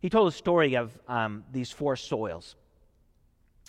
He 0.00 0.08
told 0.08 0.28
a 0.28 0.32
story 0.32 0.74
of 0.74 0.98
um, 1.08 1.44
these 1.52 1.70
four 1.70 1.94
soils. 1.94 2.56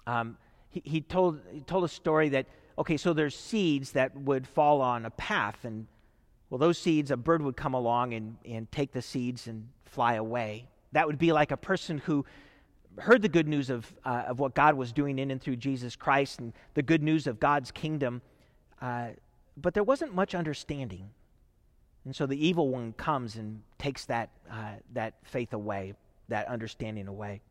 Um, 0.08 0.38
he, 0.70 0.82
he, 0.86 1.02
told, 1.02 1.40
he 1.52 1.62
told 1.62 1.84
a 1.84 1.88
story 1.88 2.30
that, 2.30 2.46
okay, 2.78 2.98
so 2.98 3.14
there's 3.14 3.36
seeds 3.36 3.92
that 3.92 4.16
would 4.16 4.48
fall 4.48 4.82
on 4.82 5.06
a 5.06 5.12
path, 5.12 5.66
and 5.66 5.88
well, 6.50 6.58
those 6.58 6.78
seeds, 6.78 7.12
a 7.12 7.18
bird 7.18 7.42
would 7.42 7.56
come 7.56 7.74
along 7.74 8.14
and, 8.14 8.38
and 8.46 8.72
take 8.72 8.92
the 8.92 9.02
seeds 9.02 9.48
and 9.48 9.68
fly 9.86 10.16
away. 10.16 10.68
That 10.92 11.08
would 11.08 11.18
be 11.18 11.32
like 11.32 11.52
a 11.52 11.58
person 11.58 11.98
who 12.00 12.26
heard 12.98 13.22
the 13.22 13.30
good 13.30 13.48
news 13.48 13.70
of, 13.70 13.92
uh, 14.04 14.24
of 14.28 14.40
what 14.40 14.54
God 14.54 14.76
was 14.76 14.92
doing 14.92 15.18
in 15.20 15.32
and 15.32 15.42
through 15.42 15.56
Jesus 15.56 15.96
Christ 15.96 16.40
and 16.40 16.52
the 16.74 16.82
good 16.82 17.02
news 17.02 17.28
of 17.28 17.40
God's 17.40 17.72
kingdom, 17.72 18.22
uh, 18.82 19.10
but 19.56 19.74
there 19.74 19.84
wasn't 19.84 20.14
much 20.14 20.36
understanding. 20.36 21.10
And 22.04 22.16
so 22.16 22.26
the 22.26 22.46
evil 22.46 22.70
one 22.70 22.94
comes 22.94 23.36
and 23.36 23.62
takes 23.78 24.06
that, 24.06 24.30
uh, 24.50 24.74
that 24.94 25.14
faith 25.24 25.54
away, 25.54 25.94
that 26.28 26.48
understanding 26.48 27.08
away. 27.08 27.42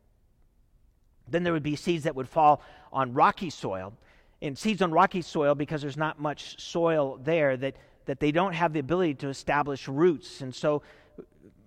Then 1.29 1.43
there 1.43 1.53
would 1.53 1.62
be 1.62 1.77
seeds 1.77 2.05
that 2.05 2.15
would 2.15 2.29
fall 2.29 2.62
on 2.93 3.12
rocky 3.15 3.50
soil. 3.50 3.93
And 4.43 4.57
seeds 4.57 4.81
on 4.83 4.91
rocky 4.91 5.23
soil, 5.23 5.55
because 5.55 5.83
there's 5.83 5.97
not 5.97 6.19
much 6.19 6.61
soil 6.61 7.21
there, 7.23 7.57
that, 7.59 7.77
that 8.07 8.21
they 8.21 8.33
don't 8.33 8.55
have 8.55 8.73
the 8.73 8.81
ability 8.81 9.15
to 9.17 9.29
establish 9.29 9.87
roots. 9.87 10.41
And 10.41 10.55
so, 10.55 10.83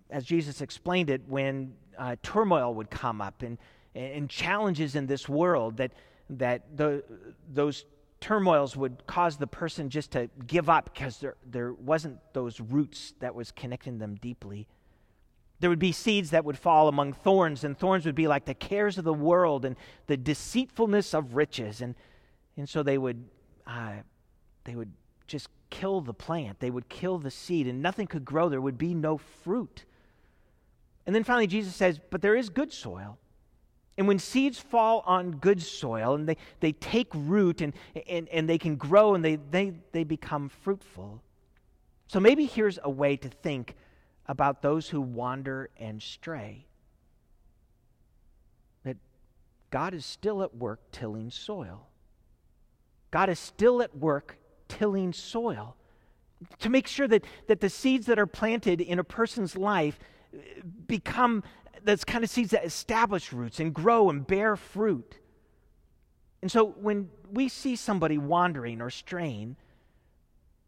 as 0.09 0.25
Jesus 0.25 0.61
explained 0.61 1.09
it, 1.09 1.21
when 1.27 1.73
uh, 1.97 2.15
turmoil 2.23 2.73
would 2.73 2.89
come 2.89 3.21
up 3.21 3.43
and, 3.43 3.57
and 3.95 4.29
challenges 4.29 4.95
in 4.95 5.05
this 5.05 5.29
world, 5.29 5.77
that, 5.77 5.91
that 6.31 6.75
the, 6.75 7.03
those 7.51 7.85
turmoils 8.19 8.75
would 8.75 9.05
cause 9.05 9.37
the 9.37 9.47
person 9.47 9.89
just 9.89 10.11
to 10.11 10.29
give 10.47 10.69
up 10.69 10.93
because 10.93 11.17
there, 11.17 11.35
there 11.45 11.73
wasn't 11.73 12.17
those 12.33 12.59
roots 12.59 13.13
that 13.19 13.35
was 13.35 13.51
connecting 13.51 13.99
them 13.99 14.15
deeply. 14.15 14.67
There 15.63 15.69
would 15.69 15.79
be 15.79 15.93
seeds 15.93 16.31
that 16.31 16.43
would 16.43 16.57
fall 16.57 16.89
among 16.89 17.13
thorns, 17.13 17.63
and 17.63 17.77
thorns 17.77 18.05
would 18.05 18.15
be 18.15 18.27
like 18.27 18.43
the 18.43 18.53
cares 18.53 18.97
of 18.97 19.05
the 19.05 19.13
world 19.13 19.63
and 19.63 19.77
the 20.07 20.17
deceitfulness 20.17 21.13
of 21.13 21.35
riches. 21.35 21.79
And, 21.79 21.95
and 22.57 22.67
so 22.67 22.83
they 22.83 22.97
would, 22.97 23.23
uh, 23.65 23.93
they 24.65 24.75
would 24.75 24.91
just 25.25 25.47
kill 25.69 26.01
the 26.01 26.13
plant, 26.13 26.59
they 26.59 26.69
would 26.69 26.89
kill 26.89 27.17
the 27.17 27.31
seed, 27.31 27.65
and 27.65 27.81
nothing 27.81 28.07
could 28.07 28.25
grow. 28.25 28.49
There 28.49 28.59
would 28.59 28.77
be 28.77 28.93
no 28.93 29.17
fruit. 29.17 29.85
And 31.05 31.15
then 31.15 31.23
finally, 31.23 31.47
Jesus 31.47 31.73
says, 31.73 31.97
But 32.09 32.21
there 32.21 32.35
is 32.35 32.49
good 32.49 32.73
soil. 32.73 33.17
And 33.97 34.05
when 34.05 34.19
seeds 34.19 34.59
fall 34.59 35.01
on 35.05 35.31
good 35.31 35.61
soil 35.61 36.15
and 36.15 36.27
they, 36.27 36.35
they 36.59 36.73
take 36.73 37.07
root 37.13 37.61
and, 37.61 37.73
and, 38.09 38.27
and 38.27 38.49
they 38.49 38.57
can 38.57 38.75
grow 38.75 39.15
and 39.15 39.23
they, 39.23 39.37
they, 39.37 39.71
they 39.93 40.03
become 40.03 40.49
fruitful. 40.49 41.23
So 42.07 42.19
maybe 42.19 42.47
here's 42.47 42.79
a 42.83 42.89
way 42.89 43.15
to 43.15 43.29
think 43.29 43.75
about 44.27 44.61
those 44.61 44.89
who 44.89 45.01
wander 45.01 45.69
and 45.77 46.01
stray 46.01 46.65
that 48.83 48.97
God 49.69 49.93
is 49.93 50.05
still 50.05 50.41
at 50.43 50.55
work 50.55 50.79
tilling 50.91 51.29
soil. 51.29 51.87
God 53.11 53.29
is 53.29 53.39
still 53.39 53.81
at 53.81 53.95
work 53.97 54.37
tilling 54.67 55.13
soil 55.13 55.75
to 56.59 56.69
make 56.69 56.87
sure 56.87 57.07
that, 57.07 57.25
that 57.47 57.59
the 57.59 57.69
seeds 57.69 58.05
that 58.07 58.19
are 58.19 58.27
planted 58.27 58.81
in 58.81 58.99
a 58.99 59.03
person's 59.03 59.55
life 59.55 59.99
uh, 60.33 60.39
become 60.87 61.43
those 61.83 62.03
kind 62.03 62.23
of 62.23 62.29
seeds 62.29 62.51
that 62.51 62.65
establish 62.65 63.33
roots 63.33 63.59
and 63.59 63.73
grow 63.73 64.09
and 64.09 64.25
bear 64.25 64.55
fruit. 64.55 65.19
And 66.41 66.51
so 66.51 66.65
when 66.65 67.09
we 67.31 67.49
see 67.49 67.75
somebody 67.75 68.17
wandering 68.17 68.81
or 68.81 68.89
straying, 68.89 69.55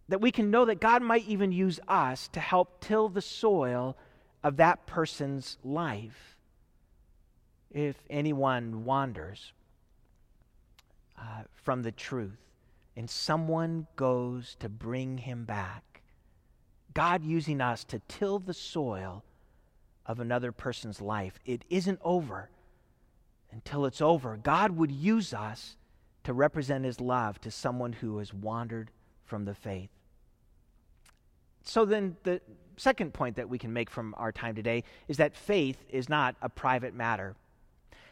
that 0.09 0.21
we 0.21 0.31
can 0.31 0.51
know 0.51 0.65
that 0.65 0.79
God 0.79 1.01
might 1.01 1.27
even 1.27 1.51
use 1.51 1.79
us 1.87 2.27
to 2.29 2.39
help 2.39 2.79
till 2.81 3.09
the 3.09 3.21
soil 3.21 3.97
of 4.43 4.57
that 4.57 4.85
person's 4.85 5.57
life 5.63 6.37
if 7.71 7.95
anyone 8.09 8.85
wanders 8.85 9.53
uh, 11.19 11.43
from 11.53 11.81
the 11.81 11.91
truth 11.91 12.37
and 12.95 13.09
someone 13.09 13.87
goes 13.95 14.55
to 14.59 14.69
bring 14.69 15.17
him 15.17 15.43
back. 15.43 16.01
God 16.93 17.23
using 17.23 17.59
us 17.59 17.83
to 17.85 17.99
till 18.07 18.39
the 18.39 18.53
soil 18.53 19.23
of 20.05 20.19
another 20.19 20.51
person's 20.51 21.01
life. 21.01 21.39
It 21.45 21.65
isn't 21.69 21.99
over 22.03 22.49
until 23.51 23.85
it's 23.85 24.01
over. 24.01 24.37
God 24.37 24.71
would 24.71 24.91
use 24.91 25.33
us 25.33 25.75
to 26.23 26.33
represent 26.33 26.85
his 26.85 27.01
love 27.01 27.41
to 27.41 27.51
someone 27.51 27.93
who 27.93 28.19
has 28.19 28.33
wandered 28.33 28.91
from 29.25 29.45
the 29.45 29.53
faith. 29.53 29.89
So 31.63 31.85
then, 31.85 32.15
the 32.23 32.41
second 32.77 33.13
point 33.13 33.37
that 33.37 33.49
we 33.49 33.57
can 33.57 33.73
make 33.73 33.89
from 33.89 34.13
our 34.17 34.31
time 34.31 34.55
today 34.55 34.83
is 35.07 35.17
that 35.17 35.35
faith 35.35 35.83
is 35.89 36.09
not 36.09 36.35
a 36.41 36.49
private 36.49 36.93
matter 36.93 37.35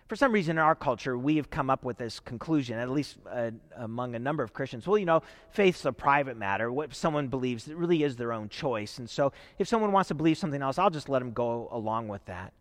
for 0.08 0.18
some 0.18 0.32
reason 0.32 0.58
in 0.58 0.64
our 0.64 0.76
culture, 0.76 1.18
we 1.18 1.38
have 1.38 1.50
come 1.50 1.70
up 1.70 1.84
with 1.84 1.98
this 1.98 2.20
conclusion, 2.20 2.78
at 2.78 2.90
least 2.90 3.18
uh, 3.30 3.52
among 3.78 4.16
a 4.16 4.20
number 4.20 4.44
of 4.44 4.54
Christians. 4.54 4.86
Well, 4.86 4.98
you 4.98 5.06
know, 5.06 5.24
faith's 5.50 5.86
a 5.86 5.92
private 5.92 6.38
matter. 6.38 6.72
What 6.72 6.94
someone 6.94 7.30
believes, 7.30 7.68
it 7.68 7.76
really 7.78 8.04
is 8.04 8.16
their 8.16 8.34
own 8.34 8.50
choice. 8.50 9.00
And 9.00 9.10
so 9.10 9.32
if 9.58 9.68
someone 9.68 9.92
wants 9.92 10.10
to 10.10 10.14
believe 10.14 10.38
something 10.38 10.62
else, 10.62 10.78
I'll 10.78 10.90
just 10.90 11.10
let 11.10 11.20
them 11.20 11.32
go 11.32 11.70
along 11.72 12.10
with 12.10 12.24
that. 12.26 12.54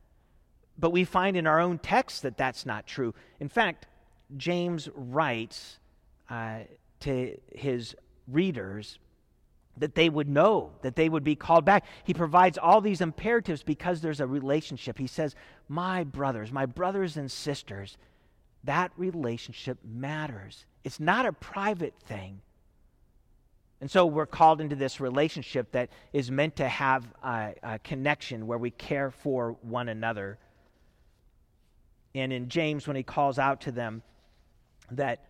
But 0.79 0.91
we 0.91 1.05
find 1.05 1.37
in 1.37 1.47
our 1.47 1.61
own 1.61 1.79
text 1.79 2.23
that 2.23 2.37
that's 2.37 2.65
not 2.65 2.87
true. 2.87 3.13
In 3.41 3.49
fact, 3.49 3.87
James 4.37 4.89
writes 4.95 5.79
uh, 6.31 6.61
to 7.01 7.37
his 7.55 7.95
readers 8.29 8.99
that 9.77 9.95
they 9.95 10.09
would 10.09 10.29
know, 10.29 10.71
that 10.83 10.97
they 10.97 11.09
would 11.09 11.25
be 11.25 11.35
called 11.35 11.65
back. 11.65 11.85
He 12.05 12.13
provides 12.13 12.59
all 12.59 12.81
these 12.81 13.01
imperatives 13.01 13.63
because 13.63 14.01
there's 14.01 14.21
a 14.21 14.27
relationship. 14.27 14.99
He 14.99 15.07
says, 15.07 15.35
My 15.69 16.05
brothers, 16.05 16.53
my 16.53 16.67
brothers 16.67 17.17
and 17.17 17.31
sisters, 17.31 17.97
that 18.65 18.93
relationship 18.97 19.79
matters. 19.85 20.67
It's 20.85 21.01
not 21.01 21.27
a 21.27 21.33
private 21.33 21.95
thing. 22.07 22.41
And 23.81 23.91
so 23.91 24.07
we're 24.07 24.27
called 24.27 24.61
into 24.61 24.77
this 24.77 25.01
relationship 25.01 25.73
that 25.73 25.91
is 26.13 26.31
meant 26.31 26.57
to 26.57 26.69
have 26.69 27.05
a, 27.25 27.55
a 27.65 27.79
connection 27.81 28.47
where 28.47 28.59
we 28.59 28.71
care 28.71 29.11
for 29.11 29.57
one 29.63 29.89
another. 29.89 30.39
And 32.15 32.33
in 32.33 32.49
James, 32.49 32.87
when 32.87 32.95
he 32.95 33.03
calls 33.03 33.41
out 33.41 33.63
to 33.63 33.73
them 33.73 34.03
that 34.93 35.25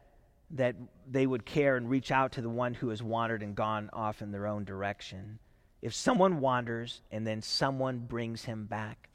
that 0.53 0.77
they 1.11 1.27
would 1.27 1.45
care 1.45 1.77
and 1.77 1.89
reach 1.89 2.11
out 2.11 2.33
to 2.33 2.43
the 2.43 2.49
one 2.49 2.75
who 2.75 2.91
has 2.91 3.03
wandered 3.03 3.43
and 3.43 3.55
gone 3.55 3.89
off 3.93 4.23
in 4.23 4.31
their 4.31 4.47
own 4.47 4.65
direction. 4.65 5.39
If 5.81 5.95
someone 5.95 6.41
wanders 6.41 7.01
and 7.11 7.27
then 7.27 7.43
someone 7.43 7.99
brings 7.99 8.45
him 8.45 8.67
back. 8.67 9.09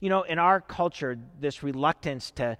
You 0.00 0.10
know, 0.10 0.22
in 0.22 0.38
our 0.38 0.60
culture, 0.60 1.18
this 1.40 1.62
reluctance 1.62 2.30
to, 2.32 2.56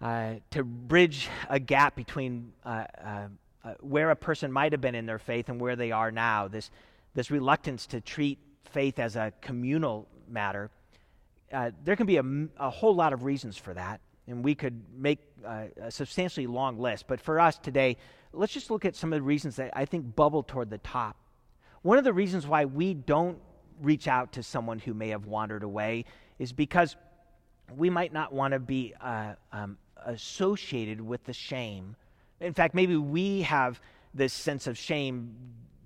uh, 0.00 0.34
to 0.50 0.64
bridge 0.64 1.28
a 1.48 1.60
gap 1.60 1.94
between 1.94 2.52
uh, 2.64 2.84
uh, 2.98 3.28
uh 3.64 3.74
where 3.80 4.10
a 4.10 4.16
person 4.16 4.50
might 4.50 4.72
have 4.72 4.80
been 4.80 4.94
in 4.94 5.06
their 5.06 5.18
faith 5.18 5.48
and 5.48 5.60
where 5.60 5.76
they 5.76 5.92
are 5.92 6.10
now, 6.10 6.48
this, 6.48 6.70
this 7.14 7.30
reluctance 7.30 7.86
to 7.86 8.00
treat 8.00 8.38
faith 8.64 8.98
as 8.98 9.14
a 9.16 9.32
communal 9.40 10.08
matter, 10.28 10.70
uh, 11.52 11.70
there 11.84 11.94
can 11.94 12.06
be 12.06 12.16
a, 12.16 12.24
a 12.58 12.70
whole 12.70 12.94
lot 12.94 13.12
of 13.12 13.22
reasons 13.24 13.56
for 13.56 13.72
that 13.74 14.00
and 14.28 14.44
we 14.44 14.54
could 14.54 14.82
make 14.96 15.20
uh, 15.44 15.64
a 15.80 15.90
substantially 15.90 16.46
long 16.46 16.78
list. 16.78 17.06
But 17.06 17.20
for 17.20 17.38
us 17.38 17.58
today, 17.58 17.96
let's 18.32 18.52
just 18.52 18.70
look 18.70 18.84
at 18.84 18.96
some 18.96 19.12
of 19.12 19.18
the 19.18 19.22
reasons 19.22 19.56
that 19.56 19.70
I 19.74 19.84
think 19.84 20.16
bubble 20.16 20.42
toward 20.42 20.70
the 20.70 20.78
top. 20.78 21.16
One 21.82 21.98
of 21.98 22.04
the 22.04 22.12
reasons 22.12 22.46
why 22.46 22.64
we 22.64 22.94
don't 22.94 23.38
reach 23.80 24.08
out 24.08 24.32
to 24.32 24.42
someone 24.42 24.78
who 24.78 24.94
may 24.94 25.10
have 25.10 25.26
wandered 25.26 25.62
away 25.62 26.04
is 26.38 26.52
because 26.52 26.96
we 27.76 27.90
might 27.90 28.12
not 28.12 28.32
want 28.32 28.52
to 28.52 28.58
be 28.58 28.94
uh, 29.00 29.34
um, 29.52 29.78
associated 30.04 31.00
with 31.00 31.24
the 31.24 31.32
shame. 31.32 31.96
In 32.40 32.52
fact, 32.52 32.74
maybe 32.74 32.96
we 32.96 33.42
have 33.42 33.80
this 34.14 34.32
sense 34.32 34.66
of 34.66 34.76
shame 34.78 35.34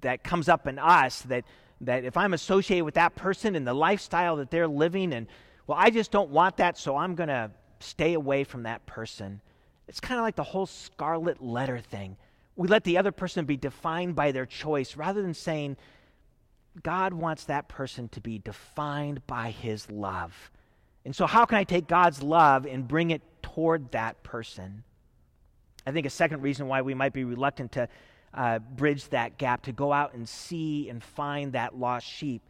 that 0.01 0.25
comes 0.25 0.49
up 0.49 0.67
in 0.67 0.79
us 0.79 1.23
that, 1.23 1.45
that 1.83 2.05
if 2.05 2.17
I'm 2.17 2.33
associated 2.33 2.85
with 2.85 2.95
that 2.95 3.15
person 3.15 3.55
and 3.55 3.67
the 3.67 3.75
lifestyle 3.75 4.37
that 4.37 4.51
they're 4.51 4.69
living, 4.69 5.13
and 5.13 5.27
well, 5.67 5.79
I 5.79 5.91
just 5.91 6.11
don't 6.11 6.31
want 6.31 6.57
that, 6.59 6.79
so 6.79 6.97
I'm 6.97 7.15
going 7.15 7.29
to 7.29 7.51
stay 7.81 8.15
away 8.15 8.45
from 8.45 8.63
that 8.63 8.87
person. 8.87 9.41
It's 9.89 10.01
kind 10.01 10.21
of 10.21 10.25
like 10.25 10.37
the 10.37 10.45
whole 10.45 10.67
scarlet 10.67 11.43
letter 11.43 11.81
thing. 11.81 12.17
We 12.57 12.69
let 12.69 12.85
the 12.85 12.99
other 12.99 13.13
person 13.13 13.45
be 13.45 13.57
defined 13.57 14.15
by 14.15 14.33
their 14.33 14.47
choice 14.47 14.97
rather 14.97 15.23
than 15.23 15.35
saying, 15.35 15.77
God 16.83 17.13
wants 17.13 17.45
that 17.45 17.69
person 17.69 18.09
to 18.11 18.21
be 18.21 18.39
defined 18.39 19.27
by 19.27 19.51
his 19.51 19.91
love. 19.91 20.51
And 21.05 21.17
so, 21.17 21.27
how 21.27 21.45
can 21.45 21.59
I 21.59 21.65
take 21.65 21.89
God's 21.89 22.23
love 22.23 22.67
and 22.67 22.87
bring 22.87 23.11
it 23.11 23.23
toward 23.43 23.91
that 23.93 24.23
person? 24.23 24.85
I 25.87 25.93
think 25.93 26.07
a 26.07 26.11
second 26.11 26.43
reason 26.43 26.69
why 26.69 26.83
we 26.83 26.95
might 26.95 27.13
be 27.13 27.25
reluctant 27.25 27.73
to 27.73 27.89
uh, 28.35 28.59
bridge 28.59 29.09
that 29.09 29.39
gap, 29.39 29.63
to 29.63 29.73
go 29.73 29.93
out 29.93 30.15
and 30.15 30.29
see 30.29 30.89
and 30.89 31.03
find 31.03 31.55
that 31.55 31.77
lost 31.77 32.07
sheep, 32.07 32.43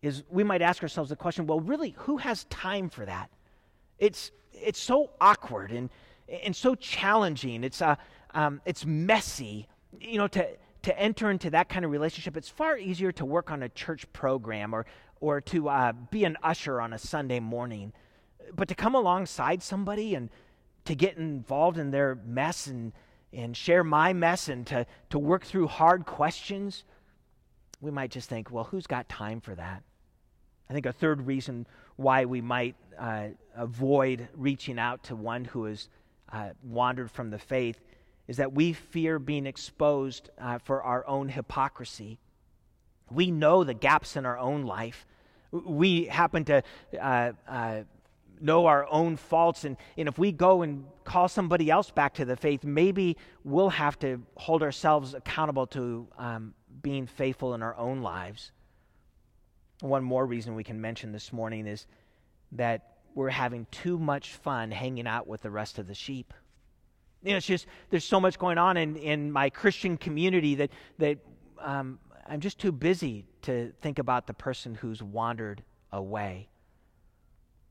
is 0.00 0.22
we 0.30 0.44
might 0.44 0.62
ask 0.62 0.82
ourselves 0.82 1.10
the 1.10 1.16
question 1.16 1.46
well, 1.46 1.60
really, 1.60 1.94
who 1.98 2.18
has 2.18 2.44
time 2.44 2.88
for 2.88 3.04
that? 3.04 3.28
It's, 3.98 4.32
it's 4.52 4.80
so 4.80 5.10
awkward 5.20 5.72
and, 5.72 5.90
and 6.28 6.54
so 6.54 6.74
challenging. 6.74 7.64
It's, 7.64 7.80
uh, 7.82 7.96
um, 8.34 8.60
it's 8.64 8.84
messy, 8.84 9.68
you 10.00 10.18
know, 10.18 10.28
to, 10.28 10.46
to 10.82 10.98
enter 10.98 11.30
into 11.30 11.50
that 11.50 11.68
kind 11.68 11.84
of 11.84 11.90
relationship, 11.90 12.36
it's 12.36 12.48
far 12.48 12.78
easier 12.78 13.10
to 13.10 13.24
work 13.24 13.50
on 13.50 13.62
a 13.64 13.68
church 13.68 14.10
program 14.12 14.72
or, 14.72 14.86
or 15.20 15.40
to 15.40 15.68
uh, 15.68 15.92
be 16.12 16.24
an 16.24 16.36
usher 16.42 16.80
on 16.80 16.92
a 16.92 16.98
Sunday 16.98 17.40
morning. 17.40 17.92
But 18.54 18.68
to 18.68 18.76
come 18.76 18.94
alongside 18.94 19.62
somebody 19.64 20.14
and 20.14 20.30
to 20.84 20.94
get 20.94 21.16
involved 21.16 21.78
in 21.78 21.90
their 21.90 22.18
mess 22.24 22.68
and, 22.68 22.92
and 23.32 23.56
share 23.56 23.82
my 23.82 24.12
mess 24.12 24.48
and 24.48 24.64
to, 24.68 24.86
to 25.10 25.18
work 25.18 25.44
through 25.44 25.66
hard 25.66 26.06
questions, 26.06 26.84
we 27.80 27.90
might 27.90 28.12
just 28.12 28.28
think, 28.28 28.52
well, 28.52 28.64
who's 28.64 28.86
got 28.86 29.08
time 29.08 29.40
for 29.40 29.54
that? 29.56 29.82
I 30.70 30.72
think 30.72 30.86
a 30.86 30.92
third 30.92 31.26
reason 31.26 31.66
why 31.96 32.24
we 32.24 32.40
might 32.40 32.76
uh, 32.98 33.28
avoid 33.56 34.28
reaching 34.34 34.78
out 34.78 35.02
to 35.04 35.16
one 35.16 35.44
who 35.44 35.64
has 35.64 35.88
uh, 36.32 36.50
wandered 36.62 37.10
from 37.10 37.30
the 37.30 37.38
faith 37.38 37.80
is 38.28 38.36
that 38.38 38.52
we 38.52 38.72
fear 38.72 39.18
being 39.18 39.46
exposed 39.46 40.30
uh, 40.38 40.58
for 40.58 40.82
our 40.82 41.06
own 41.06 41.28
hypocrisy. 41.28 42.18
We 43.10 43.30
know 43.30 43.64
the 43.64 43.74
gaps 43.74 44.16
in 44.16 44.26
our 44.26 44.38
own 44.38 44.62
life. 44.62 45.06
We 45.52 46.06
happen 46.06 46.44
to 46.46 46.62
uh, 47.00 47.32
uh, 47.46 47.82
know 48.40 48.66
our 48.66 48.86
own 48.90 49.16
faults, 49.16 49.64
and, 49.64 49.76
and 49.96 50.08
if 50.08 50.18
we 50.18 50.32
go 50.32 50.62
and 50.62 50.84
call 51.04 51.28
somebody 51.28 51.70
else 51.70 51.90
back 51.90 52.14
to 52.14 52.24
the 52.24 52.36
faith, 52.36 52.64
maybe 52.64 53.16
we'll 53.44 53.70
have 53.70 53.98
to 54.00 54.22
hold 54.36 54.62
ourselves 54.62 55.14
accountable 55.14 55.66
to 55.68 56.08
um, 56.18 56.54
being 56.82 57.06
faithful 57.06 57.54
in 57.54 57.62
our 57.62 57.76
own 57.76 58.02
lives. 58.02 58.50
One 59.80 60.02
more 60.04 60.24
reason 60.24 60.54
we 60.54 60.64
can 60.64 60.80
mention 60.80 61.12
this 61.12 61.32
morning 61.32 61.66
is 61.66 61.86
that 62.52 62.96
we're 63.14 63.30
having 63.30 63.66
too 63.70 63.98
much 63.98 64.32
fun 64.32 64.70
hanging 64.70 65.06
out 65.06 65.26
with 65.26 65.42
the 65.42 65.50
rest 65.50 65.78
of 65.78 65.86
the 65.86 65.94
sheep. 65.94 66.32
You 67.22 67.32
know, 67.32 67.38
it's 67.38 67.46
just 67.46 67.66
there's 67.90 68.04
so 68.04 68.20
much 68.20 68.38
going 68.38 68.58
on 68.58 68.76
in, 68.76 68.96
in 68.96 69.32
my 69.32 69.50
Christian 69.50 69.96
community 69.96 70.54
that 70.56 70.70
that 70.98 71.18
um, 71.58 71.98
I'm 72.28 72.40
just 72.40 72.58
too 72.58 72.72
busy 72.72 73.24
to 73.42 73.72
think 73.80 73.98
about 73.98 74.26
the 74.26 74.34
person 74.34 74.74
who's 74.74 75.02
wandered 75.02 75.62
away. 75.92 76.48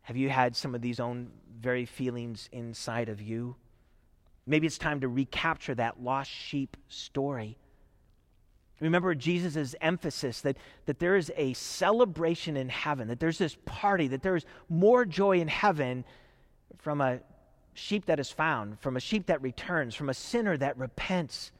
Have 0.01 0.17
you 0.17 0.29
had 0.29 0.55
some 0.55 0.75
of 0.75 0.81
these 0.81 0.99
own 0.99 1.31
very 1.59 1.85
feelings 1.85 2.49
inside 2.51 3.09
of 3.09 3.21
you? 3.21 3.55
Maybe 4.45 4.67
it's 4.67 4.77
time 4.77 5.01
to 5.01 5.07
recapture 5.07 5.75
that 5.75 6.01
lost 6.01 6.29
sheep 6.29 6.77
story. 6.87 7.57
Remember 8.79 9.15
Jesus' 9.15 9.73
emphasis 9.79 10.41
that, 10.41 10.57
that 10.85 10.99
there 10.99 11.15
is 11.15 11.31
a 11.37 11.53
celebration 11.53 12.57
in 12.57 12.67
heaven, 12.67 13.07
that 13.07 13.19
there's 13.19 13.37
this 13.37 13.57
party, 13.65 14.07
that 14.09 14.21
there 14.21 14.35
is 14.35 14.45
more 14.67 15.05
joy 15.05 15.39
in 15.39 15.47
heaven 15.47 16.03
from 16.77 16.99
a 16.99 17.19
sheep 17.73 18.05
that 18.05 18.19
is 18.19 18.29
found, 18.29 18.79
from 18.79 18.97
a 18.97 18.99
sheep 18.99 19.27
that 19.27 19.41
returns, 19.41 19.95
from 19.95 20.09
a 20.09 20.13
sinner 20.13 20.57
that 20.57 20.77
repents, 20.77 21.51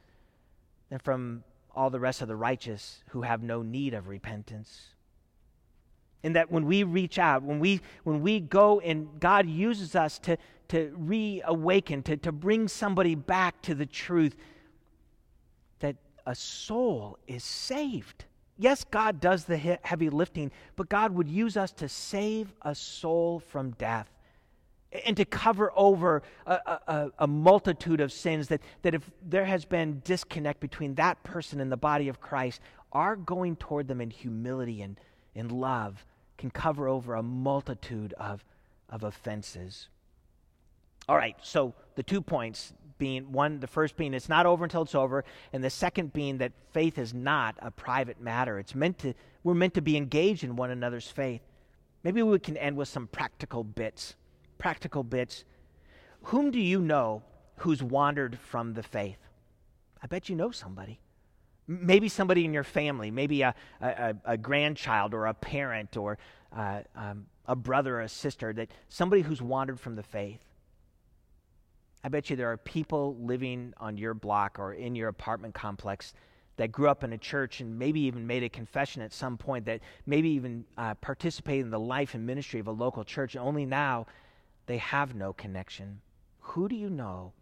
than 0.89 0.99
from 0.99 1.43
all 1.73 1.89
the 1.89 1.99
rest 1.99 2.21
of 2.21 2.27
the 2.27 2.35
righteous 2.35 3.01
who 3.09 3.21
have 3.21 3.43
no 3.43 3.61
need 3.61 3.93
of 3.93 4.07
repentance. 4.07 4.89
And 6.23 6.35
that 6.35 6.51
when 6.51 6.65
we 6.65 6.83
reach 6.83 7.19
out, 7.19 7.43
when 7.43 7.59
we, 7.59 7.81
when 8.03 8.21
we 8.21 8.39
go 8.39 8.79
and 8.79 9.19
God 9.19 9.47
uses 9.47 9.95
us 9.95 10.17
to, 10.19 10.37
to 10.69 10.93
reawaken, 10.97 12.01
to, 12.03 12.17
to 12.17 12.31
bring 12.31 12.67
somebody 12.67 13.15
back 13.15 13.61
to 13.63 13.75
the 13.75 13.85
truth, 13.85 14.35
a 16.25 16.35
soul 16.35 17.17
is 17.27 17.43
saved. 17.43 18.25
Yes, 18.57 18.83
God 18.83 19.19
does 19.19 19.45
the 19.45 19.57
heavy 19.57 20.09
lifting, 20.09 20.51
but 20.75 20.89
God 20.89 21.13
would 21.13 21.27
use 21.27 21.57
us 21.57 21.71
to 21.73 21.89
save 21.89 22.53
a 22.61 22.73
soul 22.73 23.39
from 23.39 23.71
death 23.71 24.09
and 25.05 25.17
to 25.17 25.25
cover 25.25 25.73
over 25.75 26.23
a, 26.45 26.53
a, 26.87 27.11
a, 27.19 27.27
multitude 27.27 27.99
of 27.99 28.13
sins 28.13 28.47
that, 28.47 28.61
that 28.83 28.95
if 28.95 29.09
there 29.21 29.43
has 29.43 29.65
been 29.65 30.01
disconnect 30.05 30.61
between 30.61 30.95
that 30.95 31.21
person 31.23 31.59
and 31.59 31.69
the 31.69 31.77
body 31.77 32.07
of 32.07 32.21
Christ, 32.21 32.61
our 32.93 33.17
going 33.17 33.57
toward 33.57 33.89
them 33.89 33.99
in 33.99 34.09
humility 34.09 34.81
and 34.81 34.97
in 35.33 35.49
love 35.49 36.05
can 36.37 36.49
cover 36.49 36.87
over 36.87 37.15
a 37.15 37.23
multitude 37.23 38.13
of, 38.13 38.45
of 38.89 39.03
offenses. 39.03 39.89
All 41.09 41.17
right, 41.17 41.35
so 41.41 41.73
the 41.95 42.03
two 42.03 42.21
points 42.21 42.73
being 42.97 43.31
one, 43.31 43.59
the 43.59 43.67
first 43.67 43.97
being 43.97 44.13
it's 44.13 44.29
not 44.29 44.45
over 44.45 44.63
until 44.63 44.83
it's 44.83 44.95
over, 44.95 45.25
and 45.53 45.63
the 45.63 45.69
second 45.69 46.13
being 46.13 46.37
that 46.39 46.51
faith 46.71 46.97
is 46.97 47.13
not 47.13 47.55
a 47.59 47.71
private 47.71 48.21
matter. 48.21 48.59
It's 48.59 48.75
meant 48.75 48.99
to, 48.99 49.13
we're 49.43 49.53
meant 49.53 49.73
to 49.75 49.81
be 49.81 49.97
engaged 49.97 50.43
in 50.43 50.55
one 50.55 50.71
another's 50.71 51.07
faith. 51.07 51.41
Maybe 52.03 52.21
we 52.21 52.39
can 52.39 52.57
end 52.57 52.77
with 52.77 52.87
some 52.87 53.07
practical 53.07 53.63
bits. 53.63 54.15
Practical 54.57 55.03
bits. 55.03 55.43
Whom 56.23 56.51
do 56.51 56.59
you 56.59 56.79
know 56.79 57.23
who's 57.57 57.81
wandered 57.81 58.37
from 58.39 58.73
the 58.73 58.83
faith? 58.83 59.17
I 60.01 60.07
bet 60.07 60.29
you 60.29 60.35
know 60.35 60.51
somebody. 60.51 60.99
Maybe 61.67 62.09
somebody 62.09 62.45
in 62.45 62.53
your 62.53 62.63
family, 62.63 63.09
maybe 63.09 63.41
a, 63.41 63.55
a, 63.81 64.15
a 64.23 64.37
grandchild 64.37 65.15
or 65.15 65.25
a 65.25 65.33
parent 65.33 65.97
or 65.97 66.19
uh, 66.55 66.81
um, 66.95 67.25
a 67.47 67.55
brother 67.55 67.97
or 67.97 68.01
a 68.01 68.09
sister, 68.09 68.53
that 68.53 68.69
somebody 68.87 69.23
who's 69.23 69.41
wandered 69.41 69.79
from 69.79 69.95
the 69.95 70.03
faith. 70.03 70.43
I 72.05 72.07
bet 72.07 72.29
you 72.29 72.35
there 72.35 72.51
are 72.51 72.57
people 72.57 73.17
living 73.19 73.73
on 73.77 73.97
your 73.97 74.13
block 74.13 74.59
or 74.59 74.73
in 74.73 74.95
your 74.95 75.07
apartment 75.07 75.55
complex 75.55 76.13
that 76.57 76.71
grew 76.71 76.87
up 76.87 77.03
in 77.03 77.13
a 77.13 77.17
church 77.17 77.61
and 77.61 77.79
maybe 77.79 77.99
even 78.01 78.27
made 78.27 78.43
a 78.43 78.49
confession 78.49 79.01
at 79.01 79.11
some 79.11 79.39
point 79.39 79.65
that 79.65 79.81
maybe 80.05 80.29
even 80.29 80.65
uh, 80.77 80.93
participated 80.93 81.65
in 81.65 81.71
the 81.71 81.79
life 81.79 82.13
and 82.13 82.23
ministry 82.23 82.59
of 82.59 82.67
a 82.67 82.71
local 82.71 83.03
church, 83.03 83.33
and 83.33 83.43
only 83.43 83.65
now 83.65 84.05
they 84.67 84.77
have 84.77 85.15
no 85.15 85.33
connection. 85.33 85.99
Who 86.41 86.69
do 86.69 86.75
you 86.75 86.91
know 86.91 87.33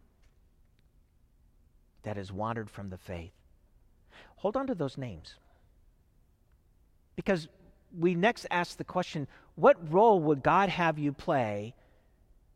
that 2.03 2.15
has 2.15 2.31
wandered 2.31 2.69
from 2.69 2.89
the 2.89 2.97
faith? 2.97 3.33
Hold 4.37 4.55
on 4.55 4.67
to 4.67 4.75
those 4.75 4.97
names. 4.97 5.35
Because 7.17 7.49
we 7.99 8.15
next 8.15 8.47
ask 8.49 8.77
the 8.77 8.85
question 8.85 9.27
what 9.55 9.91
role 9.91 10.21
would 10.21 10.41
God 10.41 10.69
have 10.69 10.97
you 10.97 11.11
play 11.11 11.75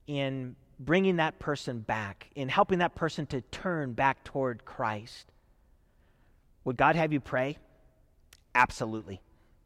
in 0.08 0.56
bringing 0.80 1.18
that 1.18 1.40
person 1.40 1.80
back, 1.80 2.30
in 2.36 2.50
helping 2.50 2.80
that 2.80 2.96
person 2.96 3.26
to 3.28 3.42
turn 3.42 3.94
back 3.94 4.24
toward 4.24 4.66
Christ. 4.66 5.32
Would 6.66 6.78
God 6.78 6.96
have 6.96 7.14
you 7.14 7.20
pray? 7.20 7.58
Absolutely. 8.54 9.22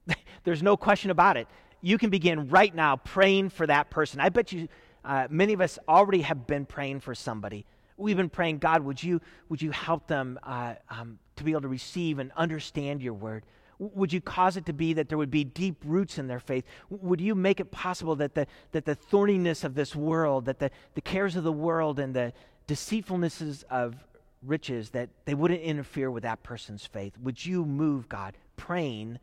There's 0.43 0.63
no 0.63 0.78
question 0.78 1.12
about 1.12 1.38
it. 1.38 1.47
You 1.82 1.97
can 1.97 2.10
begin 2.10 2.50
right 2.50 2.74
now 2.74 2.97
praying 2.97 3.50
for 3.50 3.65
that 3.67 3.89
person. 3.89 4.19
I 4.19 4.30
bet 4.30 4.52
you 4.52 4.67
uh, 5.04 5.28
many 5.30 5.54
of 5.54 5.62
us 5.62 5.80
already 5.88 6.21
have 6.21 6.45
been 6.45 6.65
praying 6.65 7.00
for 7.00 7.15
somebody. 7.15 7.65
We've 7.97 8.17
been 8.17 8.30
praying, 8.30 8.60
God, 8.60 8.84
would 8.84 9.02
you, 9.02 9.21
would 9.50 9.62
you 9.62 9.71
help 9.71 10.08
them 10.08 10.39
uh, 10.43 10.76
um, 10.89 11.19
to 11.36 11.43
be 11.43 11.52
able 11.52 11.62
to 11.62 11.67
receive 11.67 12.19
and 12.19 12.32
understand 12.36 13.02
your 13.02 13.13
word? 13.13 13.45
Would 13.82 14.13
you 14.13 14.22
cause 14.22 14.58
it 14.58 14.67
to 14.67 14.74
be 14.74 14.94
that 14.94 15.10
there 15.10 15.17
would 15.17 15.32
be 15.32 15.44
deep 15.44 15.78
roots 15.84 16.20
in 16.20 16.28
their 16.28 16.39
faith? 16.39 16.65
Would 16.91 17.20
you 17.20 17.34
make 17.34 17.60
it 17.60 17.72
possible 17.72 18.15
that 18.17 18.36
the, 18.36 18.46
that 18.74 18.86
the 18.86 18.96
thorniness 18.96 19.63
of 19.63 19.74
this 19.74 19.96
world, 19.96 20.46
that 20.46 20.60
the, 20.60 20.70
the 20.94 21.02
cares 21.02 21.36
of 21.36 21.44
the 21.44 21.52
world 21.52 21.98
and 21.98 22.13
the 22.13 22.32
deceitfulnesses 22.67 23.63
of 23.72 23.96
riches, 24.44 24.91
that 24.91 25.10
they 25.26 25.34
wouldn't 25.34 25.62
interfere 25.62 26.12
with 26.12 26.22
that 26.22 26.44
person's 26.44 26.86
faith? 26.86 27.17
Would 27.24 27.44
you 27.44 27.65
move, 27.65 28.08
God? 28.08 28.38
Praying 28.56 29.17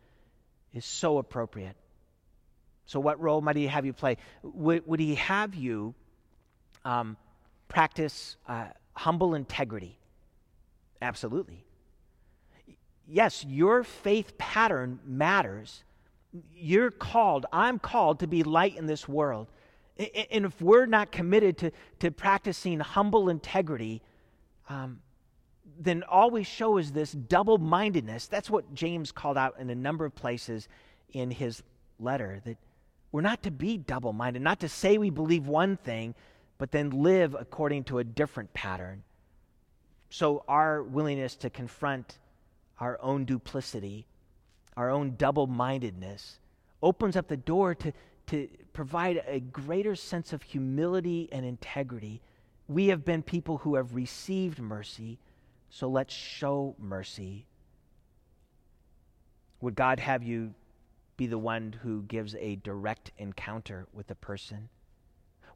is 0.75 0.85
so 0.85 1.19
appropriate. 1.19 1.77
So, 2.85 2.99
what 2.99 3.21
role 3.21 3.41
might 3.41 3.55
He 3.55 3.69
have 3.69 3.87
you 3.87 3.93
play? 3.93 4.17
Would, 4.43 4.89
would 4.89 4.99
He 4.99 5.15
have 5.15 5.55
you 5.55 5.95
um, 6.85 7.17
practice 7.69 8.37
uh, 8.49 8.67
humble 8.95 9.37
integrity? 9.37 10.01
Absolutely 11.01 11.65
yes, 13.09 13.45
your 13.45 13.83
faith 13.83 14.37
pattern 14.39 15.01
matters. 15.05 15.83
You're 16.55 16.91
called, 16.91 17.47
I'm 17.53 17.79
called 17.79 18.21
to 18.21 18.27
be 18.27 18.43
light 18.43 18.77
in 18.77 18.87
this 18.87 19.09
world. 19.09 19.49
And 19.99 20.45
if 20.45 20.61
we're 20.61 20.87
not 20.87 21.11
committed 21.11 21.59
to, 21.59 21.73
to 22.01 22.11
practicing 22.13 22.79
humble 22.79 23.29
integrity, 23.29 24.03
um, 24.69 25.01
then 25.81 26.05
all 26.05 26.31
we 26.31 26.45
show 26.45 26.77
is 26.79 26.93
this 26.93 27.13
double 27.13 27.59
mindedness. 27.59 28.27
That's 28.27 28.51
what 28.51 28.75
James 28.75 29.11
called 29.11 29.37
out 29.37 29.57
in 29.59 29.71
a 29.71 29.75
number 29.75 30.05
of 30.05 30.15
places 30.15 30.69
in 31.13 31.31
his 31.31 31.63
letter 31.99 32.41
that 32.45 32.59
we're 33.11 33.23
not 33.23 33.43
to 33.45 33.51
be 33.51 33.79
double 33.79 34.13
minded, 34.13 34.43
not 34.43 34.61
to 34.61 34.69
say 34.69 34.99
we 34.99 35.11
believe 35.11 35.47
one 35.47 35.77
thing, 35.79 36.15
but 36.59 36.71
then 36.71 36.91
live 36.91 37.35
according 37.39 37.85
to 37.85 37.99
a 37.99 38.05
different 38.05 38.53
pattern. 38.53 39.03
So, 40.11 40.45
our 40.49 40.83
willingness 40.83 41.37
to 41.37 41.51
confront 41.51 42.19
our 42.81 42.99
own 43.03 43.25
duplicity, 43.25 44.07
our 44.77 44.91
own 44.91 45.17
double 45.17 45.47
mindedness, 45.47 46.39
opens 46.83 47.17
up 47.17 47.29
the 47.29 47.37
door 47.37 47.75
to, 47.75 47.93
to 48.27 48.49
provide 48.73 49.23
a 49.27 49.41
greater 49.41 49.97
sense 49.97 50.33
of 50.33 50.43
humility 50.43 51.29
and 51.33 51.45
integrity. 51.45 52.21
We 52.69 52.89
have 52.89 53.05
been 53.05 53.23
people 53.23 53.59
who 53.59 53.75
have 53.75 53.95
received 53.95 54.61
mercy, 54.61 55.19
so 55.71 55.89
let's 55.89 56.15
show 56.15 56.77
mercy. 56.79 57.47
Would 59.61 59.75
God 59.75 59.99
have 59.99 60.23
you 60.23 60.55
be 61.17 61.27
the 61.27 61.39
one 61.39 61.75
who 61.83 62.03
gives 62.03 62.37
a 62.37 62.57
direct 62.57 63.11
encounter 63.19 63.87
with 63.93 64.11
a 64.11 64.15
person? 64.15 64.69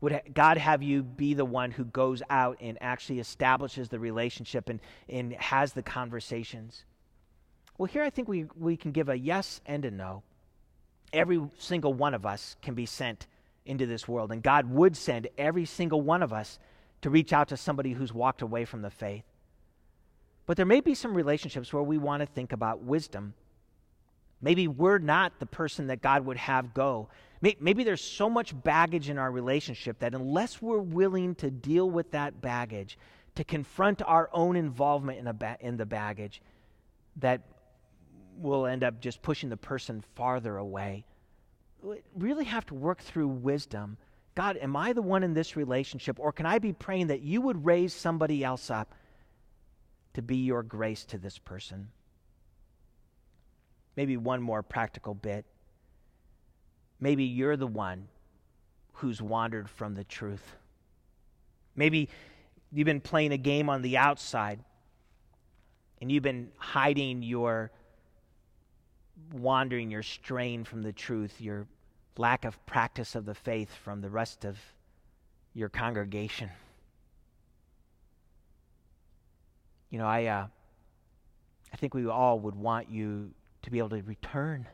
Would 0.00 0.20
God 0.34 0.58
have 0.58 0.82
you 0.82 1.04
be 1.04 1.34
the 1.34 1.44
one 1.44 1.70
who 1.70 1.84
goes 1.84 2.22
out 2.28 2.58
and 2.60 2.76
actually 2.80 3.20
establishes 3.20 3.88
the 3.88 4.00
relationship 4.00 4.68
and, 4.68 4.80
and 5.08 5.32
has 5.34 5.72
the 5.72 5.82
conversations? 5.82 6.84
Well, 7.82 7.90
here 7.90 8.04
I 8.04 8.10
think 8.10 8.28
we, 8.28 8.46
we 8.56 8.76
can 8.76 8.92
give 8.92 9.08
a 9.08 9.18
yes 9.18 9.60
and 9.66 9.84
a 9.84 9.90
no. 9.90 10.22
Every 11.12 11.40
single 11.58 11.92
one 11.92 12.14
of 12.14 12.24
us 12.24 12.54
can 12.62 12.74
be 12.74 12.86
sent 12.86 13.26
into 13.66 13.86
this 13.86 14.06
world, 14.06 14.30
and 14.30 14.40
God 14.40 14.70
would 14.70 14.96
send 14.96 15.26
every 15.36 15.64
single 15.64 16.00
one 16.00 16.22
of 16.22 16.32
us 16.32 16.60
to 17.00 17.10
reach 17.10 17.32
out 17.32 17.48
to 17.48 17.56
somebody 17.56 17.92
who's 17.92 18.14
walked 18.14 18.40
away 18.40 18.66
from 18.66 18.82
the 18.82 18.90
faith. 18.90 19.24
But 20.46 20.56
there 20.56 20.64
may 20.64 20.80
be 20.80 20.94
some 20.94 21.12
relationships 21.12 21.72
where 21.72 21.82
we 21.82 21.98
want 21.98 22.20
to 22.20 22.26
think 22.26 22.52
about 22.52 22.84
wisdom. 22.84 23.34
Maybe 24.40 24.68
we're 24.68 24.98
not 24.98 25.40
the 25.40 25.46
person 25.46 25.88
that 25.88 26.00
God 26.00 26.24
would 26.24 26.36
have 26.36 26.74
go. 26.74 27.08
Maybe 27.40 27.82
there's 27.82 28.00
so 28.00 28.30
much 28.30 28.54
baggage 28.62 29.10
in 29.10 29.18
our 29.18 29.32
relationship 29.32 29.98
that 29.98 30.14
unless 30.14 30.62
we're 30.62 30.78
willing 30.78 31.34
to 31.34 31.50
deal 31.50 31.90
with 31.90 32.12
that 32.12 32.40
baggage, 32.40 32.96
to 33.34 33.42
confront 33.42 34.02
our 34.02 34.30
own 34.32 34.54
involvement 34.54 35.18
in, 35.18 35.36
ba- 35.36 35.58
in 35.58 35.76
the 35.78 35.86
baggage, 35.86 36.42
that 37.16 37.40
we'll 38.36 38.66
end 38.66 38.84
up 38.84 39.00
just 39.00 39.22
pushing 39.22 39.48
the 39.48 39.56
person 39.56 40.02
farther 40.14 40.56
away. 40.56 41.04
We 41.82 42.02
really 42.16 42.44
have 42.44 42.66
to 42.66 42.74
work 42.74 43.00
through 43.00 43.28
wisdom. 43.28 43.96
God, 44.34 44.56
am 44.56 44.76
I 44.76 44.92
the 44.92 45.02
one 45.02 45.22
in 45.22 45.34
this 45.34 45.56
relationship, 45.56 46.18
or 46.18 46.32
can 46.32 46.46
I 46.46 46.58
be 46.58 46.72
praying 46.72 47.08
that 47.08 47.22
you 47.22 47.40
would 47.40 47.64
raise 47.64 47.92
somebody 47.92 48.44
else 48.44 48.70
up 48.70 48.94
to 50.14 50.22
be 50.22 50.36
your 50.36 50.62
grace 50.62 51.04
to 51.06 51.18
this 51.18 51.38
person? 51.38 51.88
Maybe 53.96 54.16
one 54.16 54.40
more 54.40 54.62
practical 54.62 55.14
bit. 55.14 55.44
Maybe 56.98 57.24
you're 57.24 57.56
the 57.56 57.66
one 57.66 58.08
who's 58.94 59.20
wandered 59.20 59.68
from 59.68 59.94
the 59.94 60.04
truth. 60.04 60.56
Maybe 61.74 62.08
you've 62.70 62.86
been 62.86 63.00
playing 63.00 63.32
a 63.32 63.38
game 63.38 63.68
on 63.68 63.82
the 63.82 63.98
outside 63.98 64.60
and 66.00 66.10
you've 66.10 66.22
been 66.22 66.50
hiding 66.56 67.22
your 67.22 67.70
wandering, 69.32 69.90
your 69.90 70.02
strain 70.02 70.64
from 70.64 70.82
the 70.82 70.92
truth, 70.92 71.40
your 71.40 71.66
lack 72.16 72.44
of 72.44 72.64
practice 72.66 73.14
of 73.14 73.24
the 73.24 73.34
faith 73.34 73.70
from 73.84 74.00
the 74.00 74.10
rest 74.10 74.44
of 74.44 74.58
your 75.54 75.68
congregation. 75.68 76.50
You 79.90 79.98
know, 79.98 80.06
I, 80.06 80.24
uh, 80.26 80.46
I 81.72 81.76
think 81.76 81.94
we 81.94 82.06
all 82.06 82.38
would 82.40 82.54
want 82.54 82.90
you 82.90 83.32
to 83.62 83.70
be 83.70 83.78
able 83.78 83.90
to 83.90 84.02
return 84.02 84.66